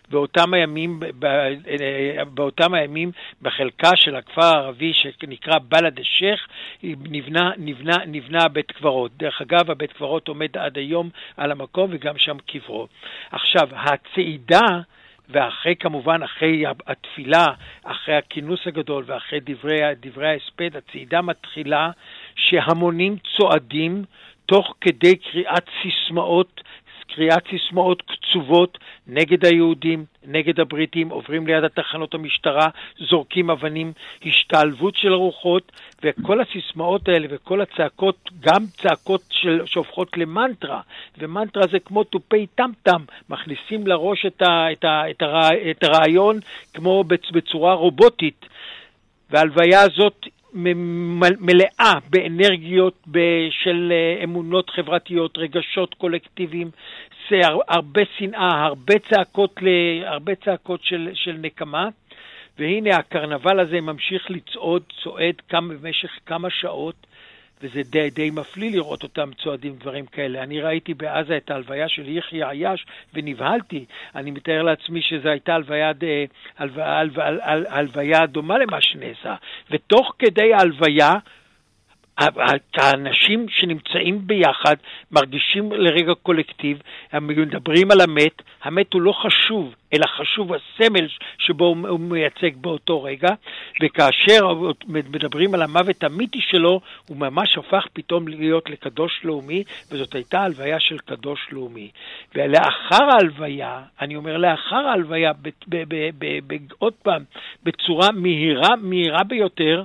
[0.10, 1.00] באותם הימים,
[2.34, 3.12] באותם הימים
[3.42, 6.48] בחלקה של הכפר הערבי שנקרא בלד א-שייח
[6.84, 9.12] נבנה, נבנה, נבנה בית קברות.
[9.17, 12.88] דרך אגב, הבית קברות עומד עד היום על המקום וגם שם קברו.
[13.31, 14.67] עכשיו, הצעידה
[15.29, 17.46] ואחרי כמובן, אחרי התפילה,
[17.84, 21.92] אחרי הכינוס הגדול ואחרי דברי, דברי ההספד, הצעידה מתחילה
[22.36, 24.04] שהמונים צועדים
[24.46, 26.62] תוך כדי קריאת סיסמאות
[27.16, 32.68] קריאת סיסמאות קצובות נגד היהודים, נגד הבריטים, עוברים ליד התחנות המשטרה,
[33.10, 33.94] זורקים אבנים,
[34.26, 35.72] השתלבות של הרוחות,
[36.04, 40.82] וכל הסיסמאות האלה וכל הצעקות, גם צעקות של, שהופכות למנטרה,
[41.18, 46.40] ומנטרה זה כמו תופי טם-טם, מכניסים לראש את, ה, את, ה, את, הרע, את הרעיון
[46.74, 47.04] כמו
[47.34, 48.46] בצורה רובוטית.
[49.30, 53.08] וההלוויה הזאת מלאה באנרגיות
[53.50, 56.71] של אה, אמונות חברתיות, רגשות קולקטיביים,
[57.67, 59.60] הרבה שנאה, הרבה צעקות,
[60.06, 61.89] הרבה צעקות של, של נקמה.
[62.60, 67.08] והנה הקרנבל הזה ממשיך לצעוד, צועד כמה, במשך כמה שעות,
[67.62, 70.44] וזה די, די מפליא לראות אותם צועדים דברים כאלה.
[70.44, 73.86] אני ראיתי בעזה את ההלוויה של יחיא עייש ונבהלתי.
[74.16, 75.92] אני מתאר לעצמי שזו הייתה הלוויה,
[76.58, 77.28] הלוויה,
[77.70, 79.36] הלוויה דומה למה שנעשה.
[79.72, 81.14] ותוך כדי ההלוויה,
[82.78, 84.76] האנשים שנמצאים ביחד
[85.12, 91.08] מרגישים לרגע קולקטיב, הם מדברים על המת, המת הוא לא חשוב, אלא חשוב הסמל
[91.38, 93.30] שבו הוא מייצג באותו רגע,
[93.82, 94.54] וכאשר
[94.88, 100.80] מדברים על המוות המיתי שלו, הוא ממש הפך פתאום להיות לקדוש לאומי, וזאת הייתה הלוויה
[100.80, 101.90] של קדוש לאומי.
[102.36, 105.32] ולאחר ההלוויה, אני אומר לאחר ההלוויה,
[106.80, 107.24] עוד פעם,
[107.63, 109.84] בצורה מהירה, מהירה ביותר,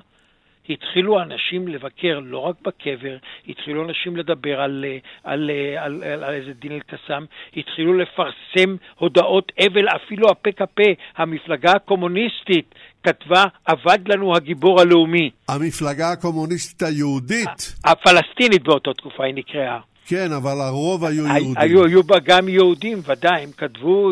[0.69, 3.17] התחילו אנשים לבקר לא רק בקבר,
[3.49, 4.85] התחילו אנשים לדבר על,
[5.25, 7.25] על, על, על, על איזה דין אל-קסאם,
[7.57, 10.81] התחילו לפרסם הודעות אבל, אפילו הפק"פ,
[11.17, 15.31] המפלגה הקומוניסטית, כתבה, אבד לנו הגיבור הלאומי.
[15.49, 17.75] המפלגה הקומוניסטית היהודית.
[17.85, 19.94] הפלסטינית באותה תקופה היא נקראה.
[20.07, 21.55] כן, אבל הרוב היו יהודים.
[21.57, 24.11] היו, היו בה גם יהודים, ודאי, הם כתבו,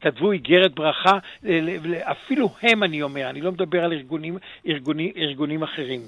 [0.00, 1.18] כתבו איגרת ברכה,
[2.02, 6.00] אפילו הם, אני אומר, אני לא מדבר על ארגונים, ארגונים, ארגונים אחרים.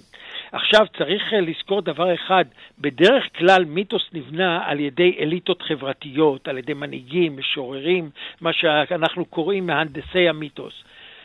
[0.53, 2.45] עכשיו, צריך אה, לזכור דבר אחד,
[2.79, 8.11] בדרך כלל מיתוס נבנה על ידי אליטות חברתיות, על ידי מנהיגים, משוררים,
[8.41, 10.75] מה שאנחנו קוראים מהנדסי המיתוס.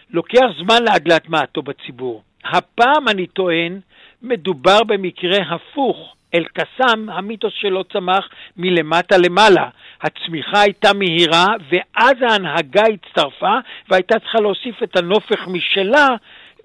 [0.09, 2.23] לוקח זמן להטמעתו בציבור.
[2.43, 3.79] הפעם, אני טוען,
[4.21, 6.16] מדובר במקרה הפוך.
[6.33, 9.69] אל-קסאם, המיתוס שלו צמח מלמטה למעלה.
[10.01, 13.57] הצמיחה הייתה מהירה, ואז ההנהגה הצטרפה,
[13.89, 16.07] והייתה צריכה להוסיף את הנופך משלה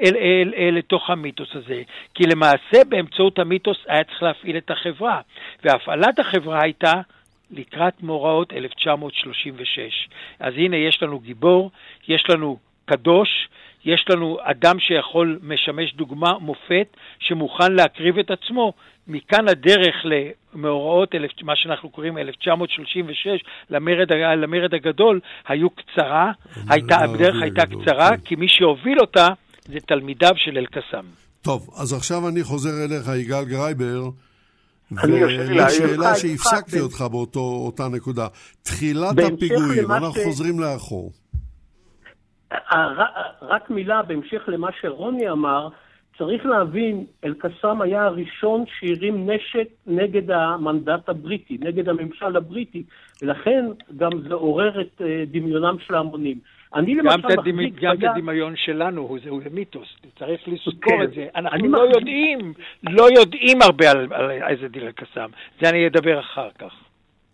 [0.00, 1.82] אל, אל, אל, לתוך המיתוס הזה.
[2.14, 5.20] כי למעשה באמצעות המיתוס היה צריך להפעיל את החברה,
[5.64, 6.92] והפעלת החברה הייתה
[7.50, 10.08] לקראת מאורעות 1936.
[10.40, 11.70] אז הנה יש לנו גיבור,
[12.08, 13.48] יש לנו קדוש,
[13.84, 18.72] יש לנו אדם שיכול, משמש דוגמה, מופת, שמוכן להקריב את עצמו.
[19.08, 19.94] מכאן הדרך
[20.54, 23.26] למאורעות, מה שאנחנו קוראים 1936,
[23.70, 26.32] למרד, למרד הגדול, היו קצרה,
[26.68, 29.28] הייתה, הדרך הייתה קצרה, כי מי שהוביל אותה
[29.68, 31.04] זה תלמידיו של אל-קסאם.
[31.42, 34.02] טוב, אז עכשיו אני חוזר אליך, יגאל גרייבר.
[35.02, 38.26] ולשאלה שהפסקתי אותך באותה נקודה.
[38.62, 41.12] תחילת הפיגועים, אנחנו חוזרים לאחור.
[43.42, 45.68] רק מילה בהמשך למה שרוני אמר,
[46.18, 52.82] צריך להבין, אל-קסאם היה הראשון שהרים נשק נגד המנדט הבריטי, נגד הממשל הבריטי,
[53.22, 53.64] ולכן
[53.96, 56.38] גם זה עורר את אה, דמיונם של ההמונים.
[56.74, 57.74] אני למשל מחזיק...
[57.82, 61.02] גם את הדמיון שלנו, הוא, הוא מיתוס, צריך לזכור כן.
[61.02, 61.26] את זה.
[61.36, 61.96] אנחנו לא מחזיק...
[61.96, 65.30] יודעים, לא יודעים הרבה על, על איזה דין אל-קסאם.
[65.60, 66.74] זה אני אדבר אחר כך.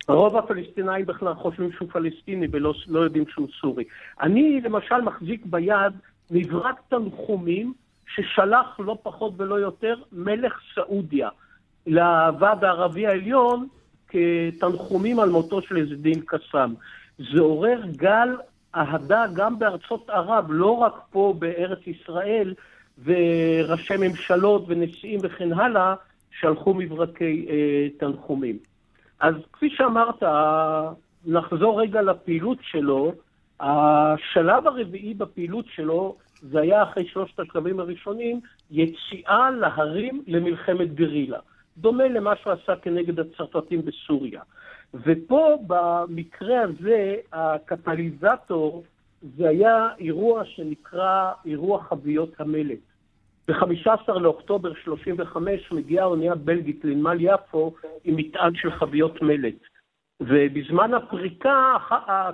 [0.09, 3.85] רוב הפלסטינאים בכלל חושבים שהוא פלסטיני ולא לא יודעים שהוא סורי.
[4.21, 5.93] אני למשל מחזיק ביד
[6.31, 7.73] מברק תנחומים
[8.15, 11.29] ששלח לא פחות ולא יותר מלך סעודיה
[11.87, 13.67] לוועד הערבי העליון
[14.09, 16.75] כתנחומים על מותו של איזה דין קסאם.
[17.33, 18.37] זה עורר גל
[18.75, 22.55] אהדה גם בארצות ערב, לא רק פה בארץ ישראל,
[23.05, 25.95] וראשי ממשלות ונשיאים וכן הלאה,
[26.41, 28.59] שלחו מברקי אה, תנחומים.
[29.21, 30.23] אז כפי שאמרת,
[31.27, 33.13] נחזור רגע לפעילות שלו.
[33.61, 38.41] השלב הרביעי בפעילות שלו, זה היה אחרי שלושת השלבים הראשונים,
[38.71, 41.39] יציאה להרים למלחמת גרילה.
[41.79, 44.43] דומה למה שהוא עשה כנגד הצרפתים בסוריה.
[44.95, 48.85] ופה, במקרה הזה, הקטליזטור
[49.37, 52.79] זה היה אירוע שנקרא אירוע חביות המלט.
[53.49, 57.75] ב-15 לאוקטובר 35 מגיעה אונייה בלגית לנמל יפו
[58.05, 59.55] עם מטען של חביות מלט.
[60.21, 61.77] ובזמן הפריקה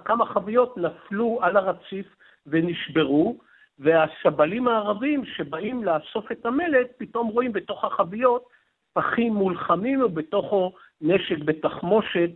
[0.04, 2.06] כמה חביות נפלו על הרציף
[2.46, 3.38] ונשברו,
[3.78, 8.44] והשבלים הערבים שבאים לאסוף את המלט פתאום רואים בתוך החביות
[8.92, 12.30] פחים מולחמים ובתוכו נשק בתחמושת,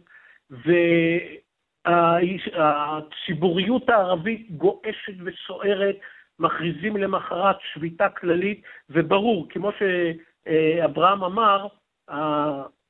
[1.84, 5.96] והציבוריות הערבית גועשת וסוערת,
[6.38, 11.66] מכריזים למחרת שביתה כללית, וברור, כמו שאברהם אמר,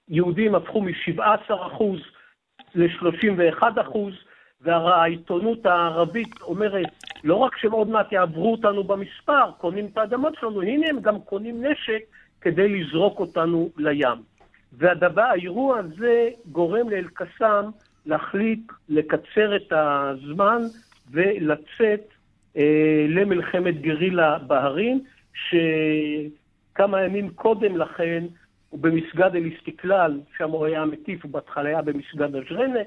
[0.09, 1.83] היהודים הפכו מ-17%
[2.75, 3.99] ל-31%,
[4.61, 6.87] והעיתונות הערבית אומרת,
[7.25, 11.21] לא רק שהם עוד מעט יעברו אותנו במספר, קונים את האדמות שלנו, הנה הם גם
[11.21, 12.01] קונים נשק
[12.41, 14.23] כדי לזרוק אותנו לים.
[14.73, 17.65] והדבר, האירוע הזה גורם לאל-קסאם
[18.07, 20.63] להחליט לקצר את הזמן
[21.11, 22.01] ולצאת
[23.09, 28.25] למלחמת גרילה בהרים, שכמה ימים קודם לכן
[28.71, 32.81] הוא במסגד אל-אסתיקלל, שם הוא היה מטיף, ובהתחלה היה במסגד אג'רנה,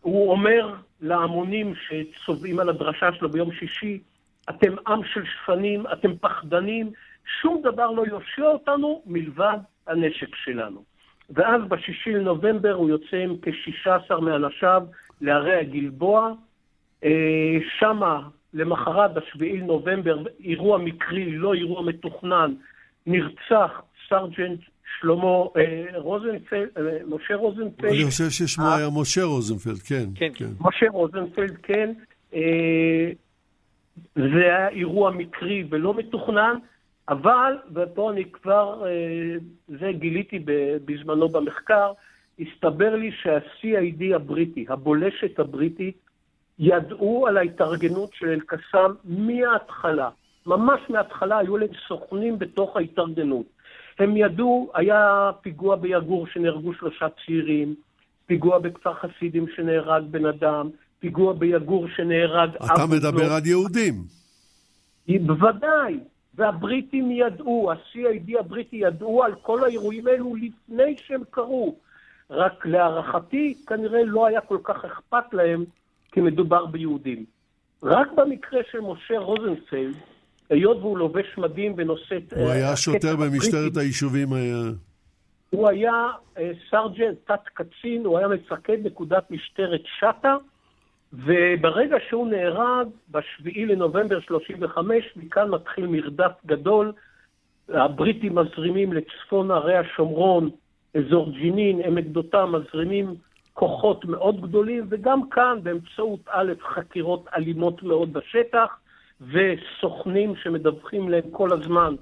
[0.00, 4.00] הוא אומר להמונים שצובעים על הדרשה שלו ביום שישי,
[4.50, 6.90] אתם עם של שפנים, אתם פחדנים,
[7.40, 10.82] שום דבר לא יושיע אותנו מלבד הנשק שלנו.
[11.30, 14.82] ואז בשישי לנובמבר הוא יוצא עם כ-16 מאנשיו
[15.20, 16.32] לערי הגלבוע.
[17.04, 18.20] אה, שמה,
[18.56, 22.54] למחרת, ב-7 לנובמבר, אירוע מקרי, לא אירוע מתוכנן,
[23.06, 24.60] נרצח סרג'נט
[25.00, 25.44] שלמה
[25.94, 26.68] רוזנפלד,
[27.08, 27.90] משה רוזנפלד.
[27.90, 30.04] אני חושב ששמו היה משה רוזנפלד, כן.
[30.14, 30.30] כן.
[30.34, 30.50] כן.
[30.60, 31.92] משה רוזנפלד, כן.
[34.16, 36.56] זה היה אירוע מקרי ולא מתוכנן,
[37.08, 38.84] אבל, ופה אני כבר,
[39.68, 40.38] זה גיליתי
[40.84, 41.92] בזמנו במחקר,
[42.40, 46.05] הסתבר לי שה-CID הבריטי, הבולשת הבריטית,
[46.58, 50.08] ידעו על ההתארגנות של אל-קסאם מההתחלה.
[50.46, 53.46] ממש מההתחלה היו להם סוכנים בתוך ההתארגנות.
[53.98, 57.74] הם ידעו, היה פיגוע ביגור שנהרגו שלושה צעירים,
[58.26, 62.50] פיגוע בכפר חסידים שנהרג בן אדם, פיגוע ביגור שנהרג...
[62.56, 63.94] אתה מדבר על יהודים.
[65.08, 66.00] בוודאי,
[66.34, 71.76] והבריטים ידעו, ה-CID הבריטי ידעו על כל האירועים האלו לפני שהם קרו.
[72.30, 75.64] רק להערכתי, כנראה לא היה כל כך אכפת להם,
[76.16, 77.24] כי מדובר ביהודים.
[77.82, 79.96] רק במקרה של משה רוזנפלד,
[80.50, 82.16] היות והוא לובש מדים ונושא...
[82.36, 84.32] הוא היה שוטר במשטרת היישובים.
[84.32, 84.56] היה...
[85.50, 85.92] הוא היה
[86.38, 90.36] אה, סרג'נט, תת-קצין, הוא היה מפקד נקודת משטרת שטה,
[91.12, 96.92] וברגע שהוא נהרג, ב-7 לנובמבר 35, מכאן מתחיל מרדף גדול.
[97.68, 100.50] הבריטים מזרימים לצפון ערי השומרון,
[100.94, 103.14] אזור ג'נין, עמק דותן, מזרימים
[103.56, 108.68] כוחות מאוד גדולים, וגם כאן באמצעות א', חקירות אלימות מאוד בשטח,
[109.20, 111.94] וסוכנים שמדווחים להם כל הזמן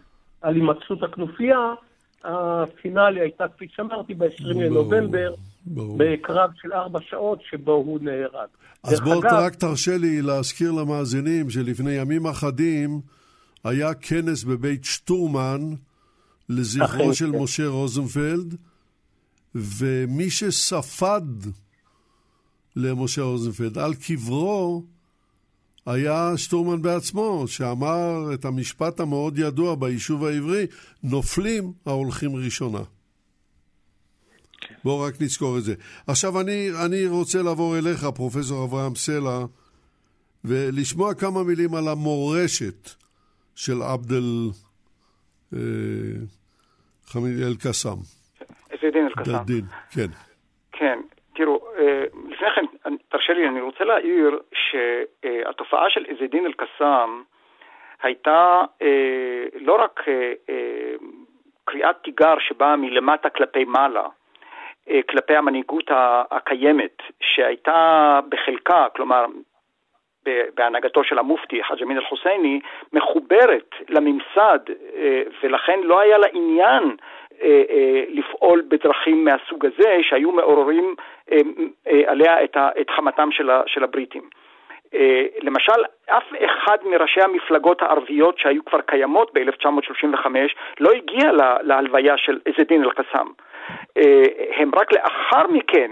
[0.43, 1.59] על הימצאות הכנופיה,
[2.25, 5.35] הפינאלי הייתה, כפי שאמרתי, ב-20 לנובמבר,
[5.67, 8.49] בקרב של ארבע שעות שבו הוא נהרג.
[8.85, 13.01] אז בוא אגב, רק תרשה לי להזכיר למאזינים שלפני ימים אחדים
[13.65, 15.61] היה כנס בבית שטורמן
[16.49, 17.39] לזכרו של כן.
[17.39, 18.55] משה רוזנפלד,
[19.55, 21.23] ומי שספד
[22.77, 24.85] למשה רוזנפלד על קברו
[25.87, 30.67] היה שטורמן בעצמו, שאמר את המשפט המאוד ידוע ביישוב העברי,
[31.03, 32.83] נופלים ההולכים ראשונה.
[34.85, 35.75] בואו רק נזכור את זה.
[36.07, 39.45] עכשיו אני, אני רוצה לעבור אליך, פרופסור אברהם סלע,
[40.45, 42.91] ולשמוע כמה מילים על המורשת
[43.55, 44.51] של עבד אל
[45.55, 45.59] אה,
[47.17, 47.99] אל-קסאם.
[48.85, 49.63] עז אל-קסאם.
[49.91, 50.07] כן.
[50.73, 50.99] כן,
[51.35, 52.65] תראו, אה, לפני כן,
[53.09, 57.23] תרשה לי, אני רוצה להעיר שהתופעה של עז אל-קסאם
[58.03, 60.01] הייתה אה, לא רק
[61.65, 64.07] קריאת תיגר שבאה מלמטה כלפי מעלה,
[65.11, 65.91] כלפי המנהיגות
[66.31, 69.25] הקיימת, שהייתה בחלקה, כלומר,
[70.55, 72.61] בהנהגתו של המופתי, חאג' אמין אל-חוסייני,
[72.93, 74.59] מחוברת לממסד,
[75.43, 77.24] ולכן לא היה לה עניין אה, אה,
[78.09, 80.95] לפעול בדרכים מהסוג הזה שהיו מעוררים
[81.33, 81.41] אה,
[82.07, 82.45] עליה
[82.81, 83.29] את חמתם
[83.67, 84.23] של הבריטים.
[85.43, 90.27] למשל, אף אחד מראשי המפלגות הערביות שהיו כבר קיימות ב-1935
[90.81, 91.33] לא הגיע
[91.63, 93.27] להלוויה של עז א-דין אל-קסאם.
[94.57, 95.91] הם רק לאחר מכן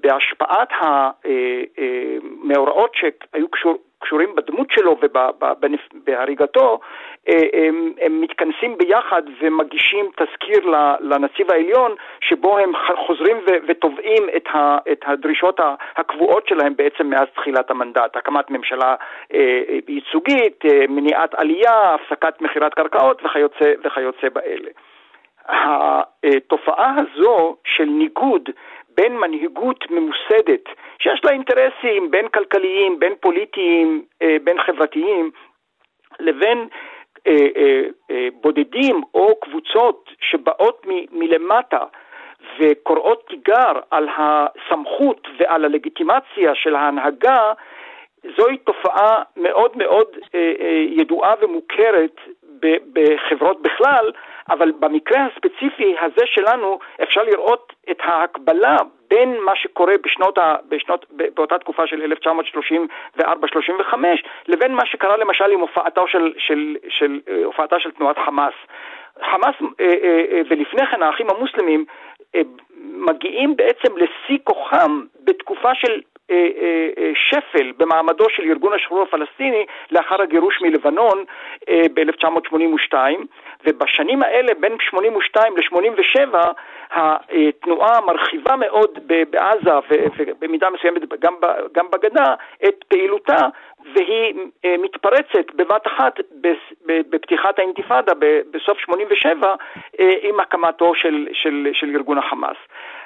[0.00, 0.68] בהשפעת
[2.44, 6.80] המאורעות שהיו קשור, קשורים בדמות שלו ובהריגתו,
[7.28, 10.66] אה, הם, הם מתכנסים ביחד ומגישים תזכיר
[11.00, 12.72] לנציב העליון, שבו הם
[13.06, 13.36] חוזרים
[13.68, 14.48] ותובעים את,
[14.92, 15.60] את הדרישות
[15.96, 18.94] הקבועות שלהם בעצם מאז תחילת המנדט, הקמת ממשלה
[19.34, 24.70] אה, ייצוגית, אה, מניעת עלייה, הפסקת מכירת קרקעות וכיוצא, וכיוצא באלה.
[25.48, 28.50] התופעה הזו של ניגוד
[28.96, 30.64] בין מנהיגות ממוסדת,
[30.98, 35.30] שיש לה אינטרסים בין כלכליים, בין פוליטיים, אה, בין חברתיים,
[36.20, 36.68] לבין
[37.26, 37.46] אה,
[38.10, 41.84] אה, בודדים או קבוצות שבאות מלמטה
[42.58, 47.52] וקוראות תיגר על הסמכות ועל הלגיטימציה של ההנהגה,
[48.36, 50.06] זוהי תופעה מאוד מאוד
[50.88, 52.20] ידועה ומוכרת
[52.92, 54.12] בחברות בכלל,
[54.50, 58.76] אבל במקרה הספציפי הזה שלנו אפשר לראות את ההקבלה
[59.10, 62.12] בין מה שקורה בשנות, ה, בשנות, באותה תקופה של
[63.18, 63.22] 1934-35
[64.48, 68.54] לבין מה שקרה למשל עם הופעתו של, של, של, אה, הופעתה של תנועת חמאס.
[69.30, 71.84] חמאס אה, אה, ולפני כן האחים המוסלמים
[72.80, 76.00] מגיעים בעצם לשיא כוחם בתקופה של
[77.14, 81.24] שפל במעמדו של ארגון השחרור הפלסטיני לאחר הגירוש מלבנון
[81.70, 82.94] ב-1982,
[83.64, 86.36] ובשנים האלה, בין 82 ל-87,
[86.90, 88.98] התנועה מרחיבה מאוד
[89.30, 89.70] בעזה
[90.16, 91.02] ובמידה מסוימת
[91.72, 92.34] גם בגדה
[92.68, 93.46] את פעילותה,
[93.94, 94.34] והיא
[94.78, 96.20] מתפרצת בבת אחת
[96.86, 98.12] בפתיחת האינתיפאדה
[98.50, 99.54] בסוף 87
[100.22, 102.56] עם הקמתו של, של, של ארגון החמאס.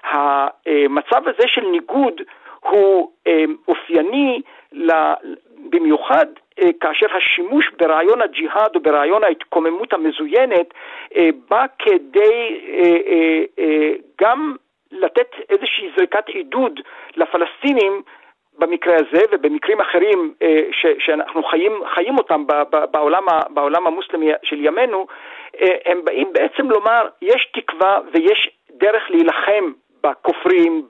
[0.05, 2.21] המצב הזה של ניגוד
[2.61, 3.11] הוא
[3.69, 4.43] אופייני
[5.71, 6.27] במיוחד
[6.81, 10.75] כאשר השימוש ברעיון הג'יהאד או ברעיון ההתקוממות המזוינת
[11.49, 12.61] בא כדי
[14.21, 14.57] גם
[14.93, 16.81] לתת איזושהי זריקת עידוד
[17.17, 18.03] לפלסטינים
[18.59, 22.45] במקרה הזה ובמקרים אחרים אה, ש, שאנחנו חיים, חיים אותם
[22.91, 25.07] בעולם, בעולם המוסלמי של ימינו,
[25.61, 30.89] אה, הם באים בעצם לומר, יש תקווה ויש דרך להילחם בכופרים,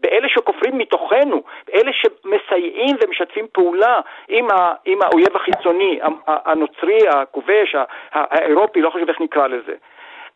[0.00, 1.42] באלה שכופרים מתוכנו,
[1.74, 7.76] אלה שמסייעים ומשתפים פעולה עם, ה, עם האויב החיצוני, הנוצרי, הכובש,
[8.12, 9.74] האירופי, לא חושב איך נקרא לזה.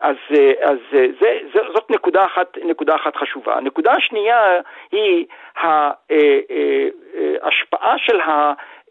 [0.00, 3.56] אז, אה, אז אה, זה, זה, זאת נקודה אחת, נקודה אחת חשובה.
[3.56, 4.60] הנקודה השנייה
[4.92, 5.26] היא
[7.42, 8.20] ההשפעה אה, של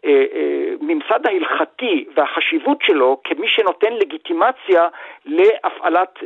[0.04, 4.88] הממסד ההלכתי והחשיבות שלו כמי שנותן לגיטימציה
[5.26, 6.18] להפעלת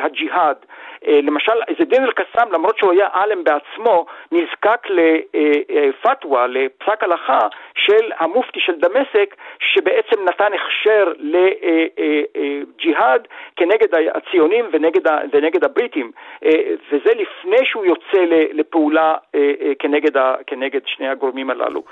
[0.00, 0.56] הג'יהאד.
[1.06, 8.60] אה, למשל, זדין אל-קסאם, למרות שהוא היה עלם בעצמו, נזקק לפתווה, לפסק הלכה של המופתי
[8.60, 16.10] של דמשק, שבעצם נתן הכשר לג'יהאד כנגד הציונים ונגד, ונגד הבריטים,
[16.44, 16.50] אה,
[16.92, 21.82] וזה לפני שהוא יוצא לפעולה אה, כנגד, כנגד שני הגורמים הללו.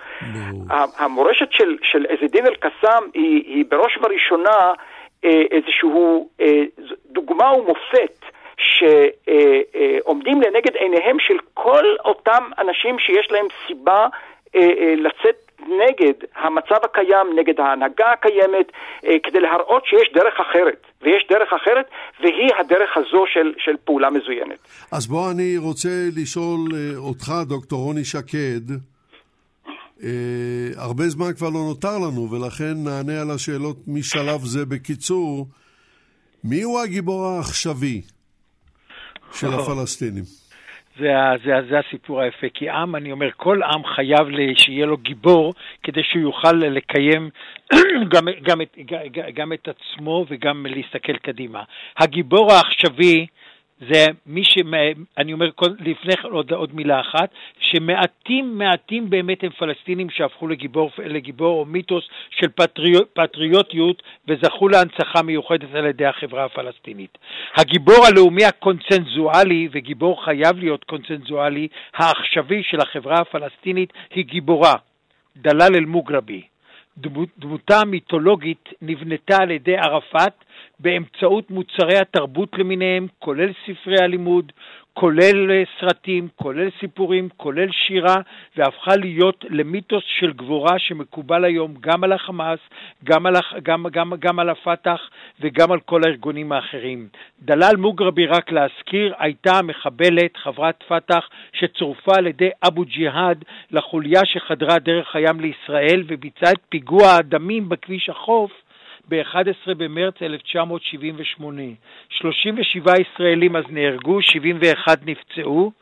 [1.35, 4.73] המורשת של, של עזדין אל-קסאם היא, היא בראש ובראשונה
[5.23, 6.29] איזשהו
[7.07, 8.25] דוגמה ומופת
[8.57, 14.07] שעומדים לנגד עיניהם של כל אותם אנשים שיש להם סיבה
[14.57, 18.73] אה, אה, לצאת נגד המצב הקיים, נגד ההנהגה הקיימת,
[19.07, 20.87] אה, כדי להראות שיש דרך אחרת.
[21.03, 21.87] ויש דרך אחרת,
[22.21, 24.59] והיא הדרך הזו של, של פעולה מזוינת.
[24.93, 26.61] אז בוא אני רוצה לשאול
[26.97, 28.94] אותך, דוקטור רוני שקד,
[30.77, 35.47] הרבה זמן כבר לא נותר לנו, ולכן נענה על השאלות משלב זה בקיצור.
[36.45, 38.03] מי הוא הגיבור העכשווי?
[39.33, 39.47] של.
[39.47, 40.25] הפלסטינים.
[40.99, 41.09] זה,
[41.45, 46.01] זה, זה הסיפור היפה, כי עם, אני אומר, כל עם חייב שיהיה לו גיבור כדי
[46.03, 47.31] שהוא יוכל לקיים
[48.13, 48.77] גם, גם, את,
[49.35, 51.63] גם את עצמו וגם להסתכל קדימה.
[51.99, 53.27] הגיבור העכשווי
[53.81, 54.59] זה מי ש...
[55.19, 60.91] אני אומר לפני כן עוד, עוד מילה אחת, שמעטים מעטים באמת הם פלסטינים שהפכו לגיבור,
[60.99, 67.19] לגיבור או מיתוס של פטריו, פטריוטיות וזכו להנצחה מיוחדת על ידי החברה הפלסטינית.
[67.57, 74.75] הגיבור הלאומי הקונצנזואלי, וגיבור חייב להיות קונצנזואלי, העכשווי של החברה הפלסטינית היא גיבורה,
[75.37, 76.43] דלאל אל-מוגרבי.
[76.99, 80.44] דמות, דמותה המיתולוגית נבנתה על ידי ערפאת
[80.79, 84.53] באמצעות מוצרי התרבות למיניהם, כולל ספרי הלימוד,
[84.95, 88.17] כולל אה, סרטים, כולל סיפורים, כולל שירה,
[88.57, 92.59] והפכה להיות למיתוס של גבורה שמקובל היום גם על החמאס,
[93.05, 95.01] גם על, גם, גם, גם על הפת"ח
[95.41, 97.09] וגם על כל הארגונים האחרים.
[97.43, 104.79] דלאל מוגרבי, רק להזכיר, הייתה מחבלת, חברת פת"ח, שצורפה על ידי אבו ג'יהאד לחוליה שחדרה
[104.79, 108.64] דרך הים לישראל וביצעה את פיגוע הדמים בכביש החוף
[109.09, 111.63] ב-11 במרץ 1978.
[112.11, 115.73] 37 ישראלים אז נהרגו, 71 נפצעו.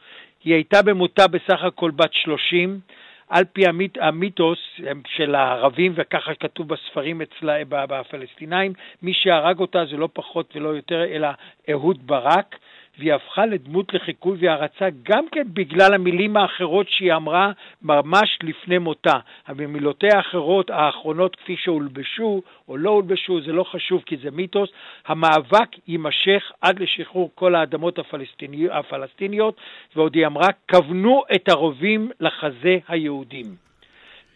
[0.45, 2.81] היא הייתה במותה בסך הכל בת 30.
[3.29, 4.59] על פי המית, המיתוס
[5.07, 11.05] של הערבים, וככה כתוב בספרים אצלה, בפלסטינאים, מי שהרג אותה זה לא פחות ולא יותר,
[11.05, 11.29] אלא
[11.70, 12.57] אהוד ברק.
[12.99, 19.18] והיא הפכה לדמות לחיקוי והערצה גם כן בגלל המילים האחרות שהיא אמרה ממש לפני מותה.
[19.49, 24.70] במילותיה האחרות, האחרונות כפי שהולבשו או לא הולבשו, זה לא חשוב כי זה מיתוס,
[25.07, 29.57] המאבק יימשך עד לשחרור כל האדמות הפלסטיני, הפלסטיניות,
[29.97, 33.47] ועוד היא אמרה, כוונו את הרובים לחזה היהודים.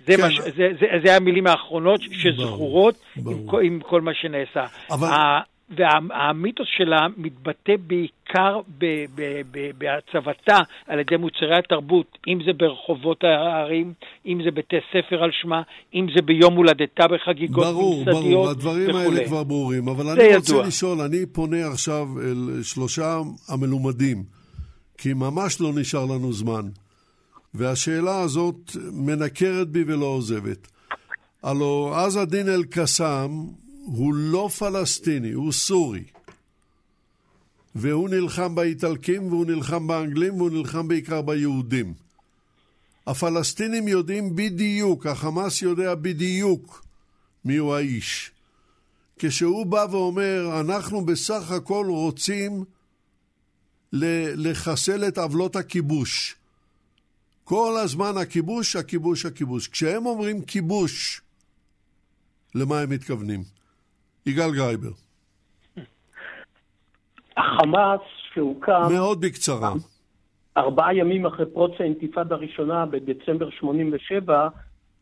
[0.07, 0.27] זה, כן.
[0.29, 4.65] מש, זה, זה, זה המילים האחרונות שזכורות עם, עם כל מה שנעשה.
[4.91, 5.09] אבל...
[5.71, 8.61] והמיתוס שלה מתבטא בעיקר
[9.79, 13.93] בהצבתה על ידי מוצרי התרבות, אם זה ברחובות הערים,
[14.27, 15.63] אם זה בתי ספר על שמה,
[15.95, 18.21] אם זה ביום הולדתה בחגיגות ברור, ממסדיות וכו'.
[18.21, 18.99] ברור, ברור, הדברים וכו'.
[18.99, 19.89] האלה כבר ברורים.
[19.89, 20.37] אבל אני ידוע.
[20.39, 24.23] רוצה לשאול, אני פונה עכשיו אל שלושה המלומדים,
[24.99, 26.63] כי ממש לא נשאר לנו זמן.
[27.55, 30.69] והשאלה הזאת מנקרת בי ולא עוזבת.
[31.43, 33.31] הלו עז א-דין אל-קסאם
[33.87, 36.05] הוא לא פלסטיני, הוא סורי.
[37.75, 41.95] והוא נלחם באיטלקים, והוא נלחם באנגלים, והוא נלחם בעיקר ביהודים.
[43.07, 46.85] הפלסטינים יודעים בדיוק, החמאס יודע בדיוק
[47.45, 48.31] מיהו האיש.
[49.19, 52.65] כשהוא בא ואומר, אנחנו בסך הכל רוצים
[53.93, 56.37] לחסל את עוולות הכיבוש.
[57.45, 59.69] כל הזמן הכיבוש, הכיבוש, הכיבוש.
[59.69, 61.21] כשהם אומרים כיבוש,
[62.55, 63.56] למה הם מתכוונים?
[64.27, 64.91] יגאל גרייבר.
[67.37, 68.01] החמאס
[68.35, 68.83] שהוקם...
[68.93, 69.73] מאוד בקצרה.
[70.57, 74.49] ארבעה ימים אחרי פרוץ האינתיפאדה הראשונה בדצמבר 87,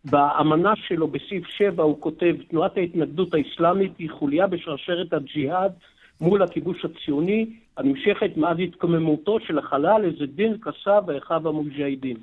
[0.05, 5.73] באמנה שלו בסעיף 7 הוא כותב, תנועת ההתנגדות האסלאמית היא חוליה בשרשרת הג'יהאד
[6.21, 7.47] מול הכיבוש הציוני,
[7.77, 12.17] הנמשכת מאז התקוממותו של החלל איזה דין כסה ואחיו המוג'הידין.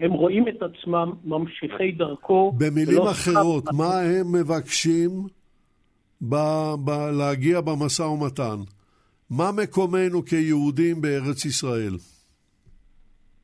[0.00, 2.52] הם רואים את עצמם ממשיכי דרכו.
[2.58, 3.76] במילים אחרות, סתם...
[3.76, 5.10] מה הם מבקשים
[6.28, 8.56] ב- ב- להגיע במשא ומתן?
[9.30, 11.96] מה מקומנו כיהודים בארץ ישראל?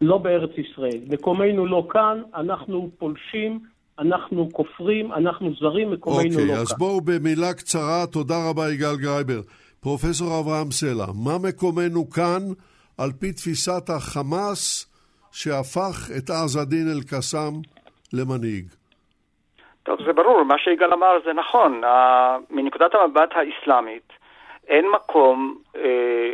[0.01, 1.01] לא בארץ ישראל.
[1.09, 3.61] מקומנו לא כאן, אנחנו פולשים,
[3.99, 6.43] אנחנו כופרים, אנחנו זרים, מקומנו okay, לא כאן.
[6.43, 9.41] אוקיי, אז בואו במילה קצרה, תודה רבה יגאל גרייבר.
[9.81, 12.43] פרופסור אברהם סלע, מה מקומנו כאן
[12.99, 14.87] על פי תפיסת החמאס
[15.33, 17.55] שהפך את עז א-דין אל-קסאם
[18.13, 18.67] למנהיג?
[19.89, 21.81] טוב, זה ברור, מה שיגאל אמר זה נכון.
[22.51, 24.13] מנקודת המבט האסלאמית,
[24.69, 26.33] אין מקום אה,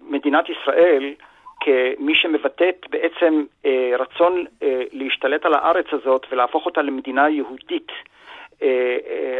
[0.00, 1.14] למדינת אה, ישראל
[1.60, 4.44] כמי שמבטאת בעצם אה, רצון
[4.92, 7.92] להשתלט על הארץ הזאת ולהפוך אותה למדינה יהודית.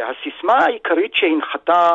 [0.03, 1.91] הסיסמה העיקרית שהנחתה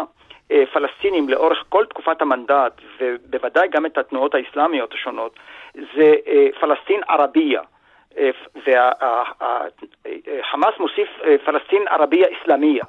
[0.72, 5.38] פלסטינים לאורך כל תקופת המנדט, ובוודאי גם את התנועות האסלאמיות השונות,
[5.74, 6.14] זה
[6.60, 7.62] פלסטין ערבייה.
[8.66, 11.08] והחמאס מוסיף
[11.44, 12.84] פלסטין ערבייה אסלאמיה.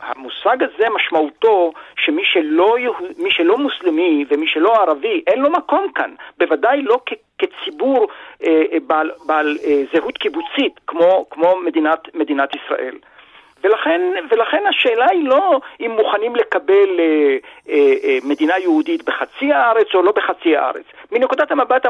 [0.00, 2.76] המושג הזה משמעותו שמי שלא,
[3.18, 7.00] מי שלא מוסלמי ומי שלא ערבי אין לו מקום כאן, בוודאי לא
[7.38, 8.06] כציבור
[8.44, 12.96] אה, בעל, בעל אה, זהות קיבוצית כמו, כמו מדינת, מדינת ישראל.
[13.64, 14.00] ולכן,
[14.30, 17.36] ולכן השאלה היא לא אם מוכנים לקבל אה,
[17.68, 20.84] אה, אה, מדינה יהודית בחצי הארץ או לא בחצי הארץ.
[21.12, 21.82] מנקודת המבט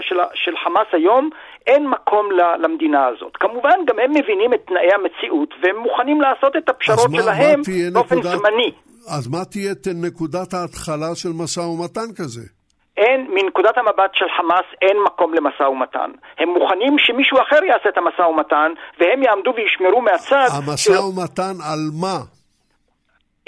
[0.00, 1.30] של, של חמאס היום,
[1.66, 2.28] אין מקום
[2.62, 3.36] למדינה הזאת.
[3.36, 7.90] כמובן, גם הם מבינים את תנאי המציאות, והם מוכנים לעשות את הפשרות מה, שלהם מה
[7.92, 8.72] באופן נקודת, זמני.
[9.08, 12.55] אז מה תהיה נקודת ההתחלה של משא ומתן כזה?
[12.96, 16.10] אין, מנקודת המבט של חמאס אין מקום למשא ומתן.
[16.38, 20.48] הם מוכנים שמישהו אחר יעשה את המשא ומתן, והם יעמדו וישמרו מהצד.
[20.52, 21.72] המשא ומתן של...
[21.72, 22.18] על מה?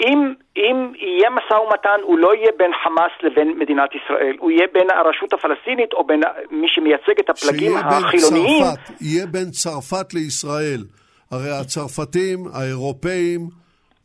[0.07, 4.67] אם, אם יהיה משא ומתן, הוא לא יהיה בין חמאס לבין מדינת ישראל, הוא יהיה
[4.73, 6.21] בין הרשות הפלסטינית או בין
[6.51, 8.63] מי שמייצג את הפלגים החילוניים.
[8.63, 10.83] צרפת, יהיה בין צרפת לישראל.
[11.31, 13.39] הרי הצרפתים, האירופאים,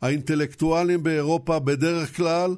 [0.01, 2.49] האינטלקטואלים באירופה בדרך כלל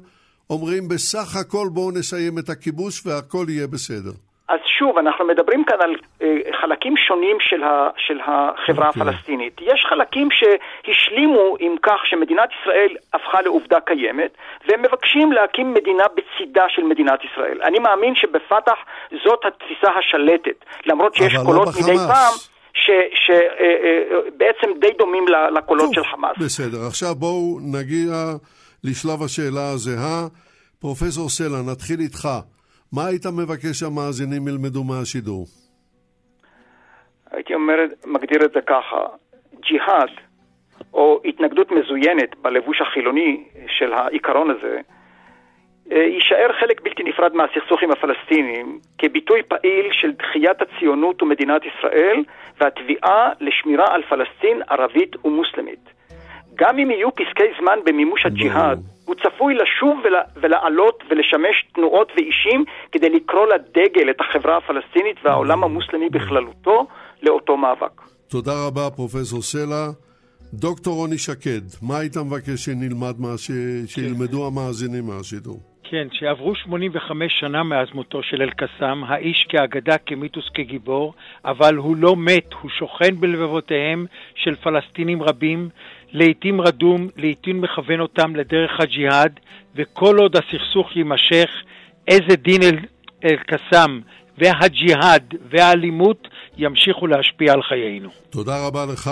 [0.50, 4.12] אומרים בסך הכל בואו נסיים את הכיבוש והכל יהיה בסדר.
[4.48, 8.88] אז שוב, אנחנו מדברים כאן על אה, חלקים שונים של, ה, של החברה okay.
[8.88, 9.02] אוקיי.
[9.02, 9.60] הפלסטינית.
[9.60, 14.30] יש חלקים שהשלימו עם כך שמדינת ישראל הפכה לעובדה קיימת,
[14.68, 17.62] והם מבקשים להקים מדינה בצידה של מדינת ישראל.
[17.62, 18.78] אני מאמין שבפתח
[19.24, 22.34] זאת התפיסה השלטת, למרות שיש לא קולות לא מדי פעם.
[22.72, 25.24] שבעצם אה, אה, די דומים
[25.56, 26.36] לקולות טוב, של חמאס.
[26.38, 28.12] בסדר, עכשיו בואו נגיע
[28.84, 30.26] לשלב השאלה הזהה.
[30.80, 32.28] פרופסור סלע, נתחיל איתך.
[32.92, 35.44] מה היית מבקש שהמאזינים ילמדו מהשידור?
[37.30, 39.00] הייתי אומר, מגדיר את זה ככה,
[39.60, 40.10] ג'יהאד,
[40.94, 44.80] או התנגדות מזוינת בלבוש החילוני של העיקרון הזה,
[45.92, 52.24] אה, יישאר חלק בלתי נפרד מהסכסוך עם הפלסטינים כביטוי פעיל של דחיית הציונות ומדינת ישראל
[52.60, 55.97] והתביעה לשמירה על פלסטין ערבית ומוסלמית.
[56.58, 62.64] גם אם יהיו פסקי זמן במימוש הג'יהאד, הוא צפוי לשוב ול, ולעלות ולשמש תנועות ואישים
[62.92, 66.86] כדי לקרוא לדגל את החברה הפלסטינית והעולם המוסלמי בכללותו
[67.22, 68.00] לאותו מאבק.
[68.28, 69.86] תודה רבה, פרופסור סלע.
[70.54, 73.50] דוקטור רוני שקד, מה היית מבקש שנלמד, מה ש...
[73.86, 75.60] שילמדו המאזינים מהשידור?
[75.90, 82.16] כן, שעברו 85 שנה מאז מותו של אל-קסאם, האיש כאגדה, כמיתוס, כגיבור, אבל הוא לא
[82.16, 85.68] מת, הוא שוכן בלבבותיהם של פלסטינים רבים,
[86.12, 89.40] לעתים רדום, לעתים מכוון אותם לדרך הג'יהאד,
[89.76, 91.50] וכל עוד הסכסוך יימשך,
[92.08, 92.62] עז א-דין
[93.24, 94.00] אל-קסאם
[94.38, 98.08] והג'יהאד והאלימות ימשיכו להשפיע על חיינו.
[98.30, 99.10] תודה רבה לך,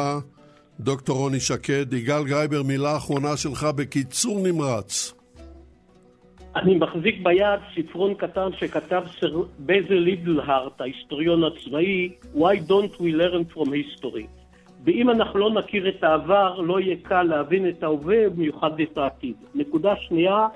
[0.80, 1.92] דוקטור רוני שקד.
[1.92, 5.12] יגאל גרייבר, מילה אחרונה שלך בקיצור נמרץ.
[6.56, 9.42] אני מחזיק ביד ספרון קטן שכתב סר...
[9.58, 14.26] בזיל לידל הארט, ההיסטוריון הצבאי, Why don't we learn from history?
[14.86, 19.34] ואם אנחנו לא נכיר את העבר, לא יהיה קל להבין את ההווה, במיוחד את העתיד.
[19.54, 20.48] נקודה שנייה,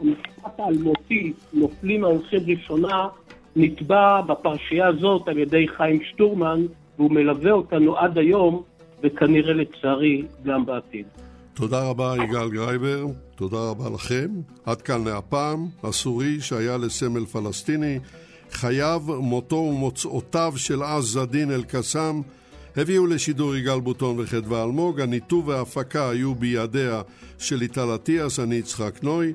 [0.00, 3.08] המשפט האלמותי, נופלים ההולכים ראשונה,
[3.56, 6.66] נטבע בפרשייה הזאת על ידי חיים שטורמן,
[6.98, 8.62] והוא מלווה אותנו עד היום,
[9.02, 11.06] וכנראה לצערי גם בעתיד.
[11.54, 13.04] תודה רבה יגאל גרייבר,
[13.34, 14.28] תודה רבה לכם.
[14.66, 17.98] עד כאן להפעם, הסורי שהיה לסמל פלסטיני,
[18.50, 22.22] חייו, מותו ומוצאותיו של עז זדין אל-קסאם
[22.80, 27.02] הביאו לשידור יגאל בוטון וחדווה אלמוג, הניתוב וההפקה היו בידיה
[27.38, 29.32] של ליטל אטיאס, אני יצחק נוי.